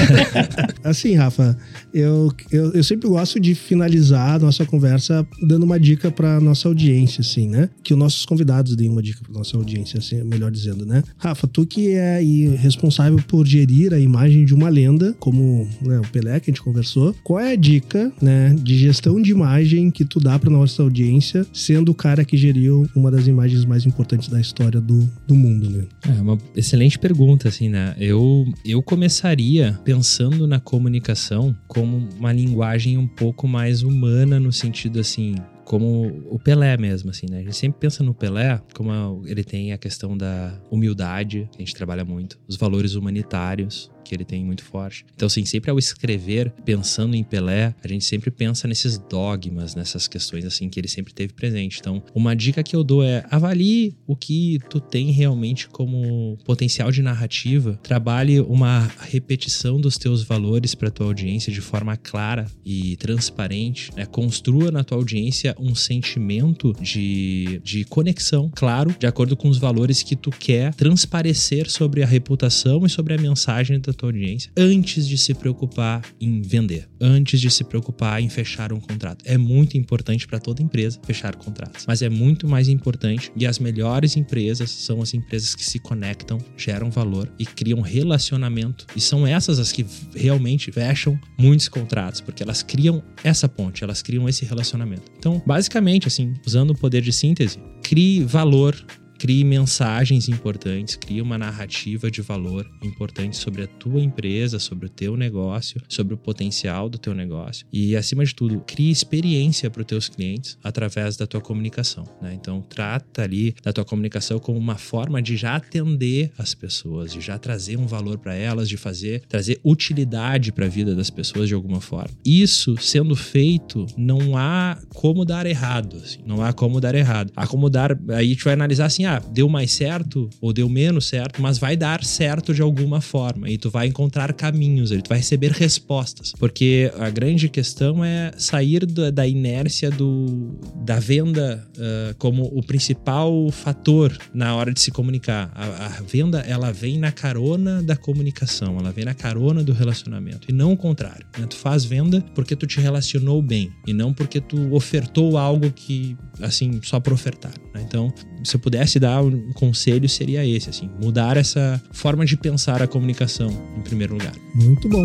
[0.84, 1.56] assim, Rafa,
[1.92, 6.68] eu, eu, eu sempre gosto de finalizar a nossa conversa dando uma dica pra nossa
[6.68, 7.68] audiência, assim, né?
[7.82, 11.02] Que os nossos convidados deem uma dica pra nossa audiência, assim, melhor dizendo, né?
[11.16, 15.98] Rafa, tu que é aí responsável por gerir a imagem de uma lenda, como né,
[15.98, 19.90] o Pelé que a gente conversou, qual é a dica, né, de gestão de imagem
[19.90, 23.86] que tu dá pra nossa audiência, sendo o cara que geriu uma das imagens mais
[23.86, 25.84] importantes da história do, do mundo, né?
[26.08, 27.94] É uma excelente pergunta, assim, né?
[27.98, 35.00] Eu, eu começaria pensando na comunicação como uma linguagem um pouco mais humana, no sentido
[35.00, 37.38] assim, como o Pelé mesmo, assim, né?
[37.38, 41.64] A gente sempre pensa no Pelé como ele tem a questão da humildade, que a
[41.64, 45.04] gente trabalha muito, os valores humanitários, que ele tem muito forte.
[45.14, 50.08] Então, assim, sempre ao escrever, pensando em Pelé, a gente sempre pensa nesses dogmas, nessas
[50.08, 51.78] questões, assim, que ele sempre teve presente.
[51.80, 56.90] Então, uma dica que eu dou é avalie o que tu tem realmente como potencial
[56.90, 62.96] de narrativa, trabalhe uma repetição dos teus valores para tua audiência de forma clara e
[62.96, 64.06] transparente, né?
[64.06, 70.02] Construa na tua audiência um sentimento de, de conexão, claro, de acordo com os valores
[70.02, 75.06] que tu quer transparecer sobre a reputação e sobre a mensagem da tua audiência antes
[75.06, 79.24] de se preocupar em vender, antes de se preocupar em fechar um contrato.
[79.24, 83.58] É muito importante para toda empresa fechar contratos, mas é muito mais importante e as
[83.58, 88.86] melhores empresas são as empresas que se conectam, geram valor e criam relacionamento.
[88.96, 89.84] E são essas as que
[90.14, 95.10] realmente fecham muitos contratos, porque elas criam essa ponte, elas criam esse relacionamento.
[95.18, 98.76] Então, basicamente, assim, usando o poder de síntese, crie valor
[99.20, 104.88] crie mensagens importantes, crie uma narrativa de valor importante sobre a tua empresa, sobre o
[104.88, 109.82] teu negócio, sobre o potencial do teu negócio e acima de tudo, crie experiência para
[109.82, 112.32] os teus clientes através da tua comunicação, né?
[112.32, 117.20] Então trata ali da tua comunicação como uma forma de já atender as pessoas, de
[117.20, 121.46] já trazer um valor para elas, de fazer trazer utilidade para a vida das pessoas
[121.46, 122.10] de alguma forma.
[122.24, 127.30] Isso sendo feito, não há como dar errado, assim, não há como dar errado.
[127.36, 130.68] Há como dar, aí a gente vai analisar assim, ah, deu mais certo ou deu
[130.68, 135.08] menos certo, mas vai dar certo de alguma forma e tu vai encontrar caminhos, tu
[135.08, 141.66] vai receber respostas, porque a grande questão é sair da, da inércia do, da venda
[141.76, 145.50] uh, como o principal fator na hora de se comunicar.
[145.54, 150.48] A, a venda ela vem na carona da comunicação, ela vem na carona do relacionamento
[150.48, 151.26] e não o contrário.
[151.38, 151.46] Né?
[151.46, 156.16] Tu faz venda porque tu te relacionou bem e não porque tu ofertou algo que
[156.40, 157.52] assim só para ofertar.
[157.74, 157.82] Né?
[157.86, 158.12] Então,
[158.44, 162.86] se eu pudesse dar um conselho seria esse, assim, mudar essa forma de pensar a
[162.86, 164.32] comunicação em primeiro lugar.
[164.54, 165.04] Muito bom.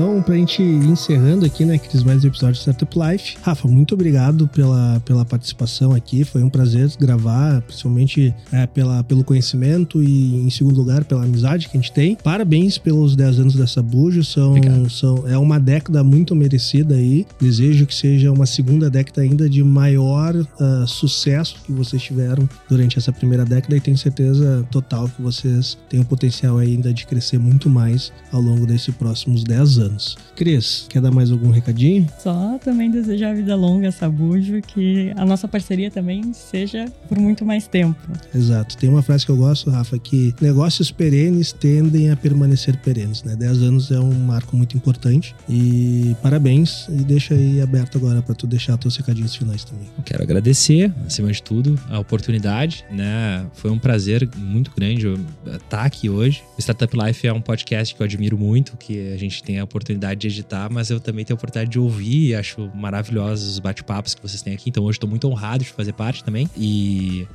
[0.00, 3.36] Então, pra gente ir encerrando aqui, né, Cris, mais um episódio de Startup Life.
[3.42, 6.24] Rafa, muito obrigado pela, pela participação aqui.
[6.24, 11.68] Foi um prazer gravar, principalmente é, pela, pelo conhecimento e, em segundo lugar, pela amizade
[11.68, 12.16] que a gente tem.
[12.16, 14.24] Parabéns pelos 10 anos dessa Bujo.
[14.24, 14.54] São,
[14.88, 17.26] são, é uma década muito merecida aí.
[17.38, 22.96] Desejo que seja uma segunda década ainda de maior uh, sucesso que vocês tiveram durante
[22.96, 27.38] essa primeira década e tenho certeza total que vocês têm o potencial ainda de crescer
[27.38, 30.16] muito mais ao longo desses próximos 10 anos anos.
[30.36, 32.06] Cris, quer dar mais algum recadinho?
[32.18, 37.44] Só também desejar vida longa a Sabujo, que a nossa parceria também seja por muito
[37.44, 37.98] mais tempo.
[38.34, 38.76] Exato.
[38.76, 43.36] Tem uma frase que eu gosto, Rafa, que negócios perenes tendem a permanecer perenes, né?
[43.36, 48.34] 10 anos é um marco muito importante e parabéns e deixa aí aberto agora para
[48.34, 49.88] tu deixar teus recadinhos finais também.
[49.98, 53.44] Eu quero agradecer, acima de tudo, a oportunidade, né?
[53.54, 55.06] Foi um prazer muito grande
[55.46, 56.42] estar aqui hoje.
[56.56, 59.64] O Startup Life é um podcast que eu admiro muito, que a gente tem a
[59.64, 59.79] oportunidade
[60.16, 62.34] de editar, mas eu também tenho a oportunidade de ouvir.
[62.34, 64.70] Acho maravilhosos os bate-papos que vocês têm aqui.
[64.70, 66.48] Então hoje estou muito honrado de fazer parte também.
[66.56, 67.26] E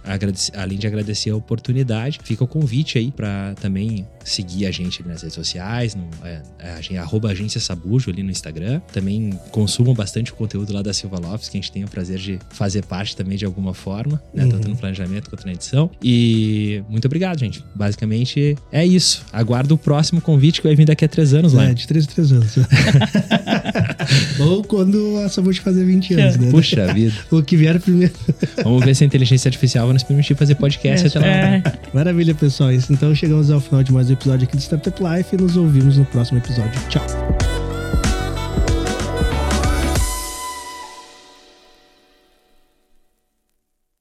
[0.54, 5.22] além de agradecer a oportunidade, fica o convite aí para também seguir a gente nas
[5.22, 8.82] redes sociais, no é, é, arroba agência Sabujo ali no Instagram.
[8.92, 12.18] Também consumam bastante o conteúdo lá da Silva Lopes, que a gente tem o prazer
[12.18, 14.44] de fazer parte também de alguma forma, né?
[14.44, 14.50] Uhum.
[14.50, 15.90] Tanto no planejamento quanto na edição.
[16.02, 17.64] E muito obrigado, gente.
[17.76, 19.26] Basicamente é isso.
[19.32, 21.66] Aguardo o próximo convite que vai vir daqui a três anos lá.
[21.66, 22.56] É, de três em três anos.
[24.40, 26.52] Ou quando a Sabujo fazer 20 anos, né?
[26.52, 27.14] Puxa vida.
[27.32, 28.14] o que vier primeiro.
[28.64, 31.28] Vamos ver se a inteligência artificial vai nos permitir fazer podcast é, até lá.
[31.28, 31.64] É.
[31.94, 32.72] Maravilha, pessoal.
[32.74, 35.98] Então chegamos ao final de mais um episódio aqui do Startup Life e nos ouvimos
[35.98, 36.80] no próximo episódio.
[36.90, 37.65] Tchau.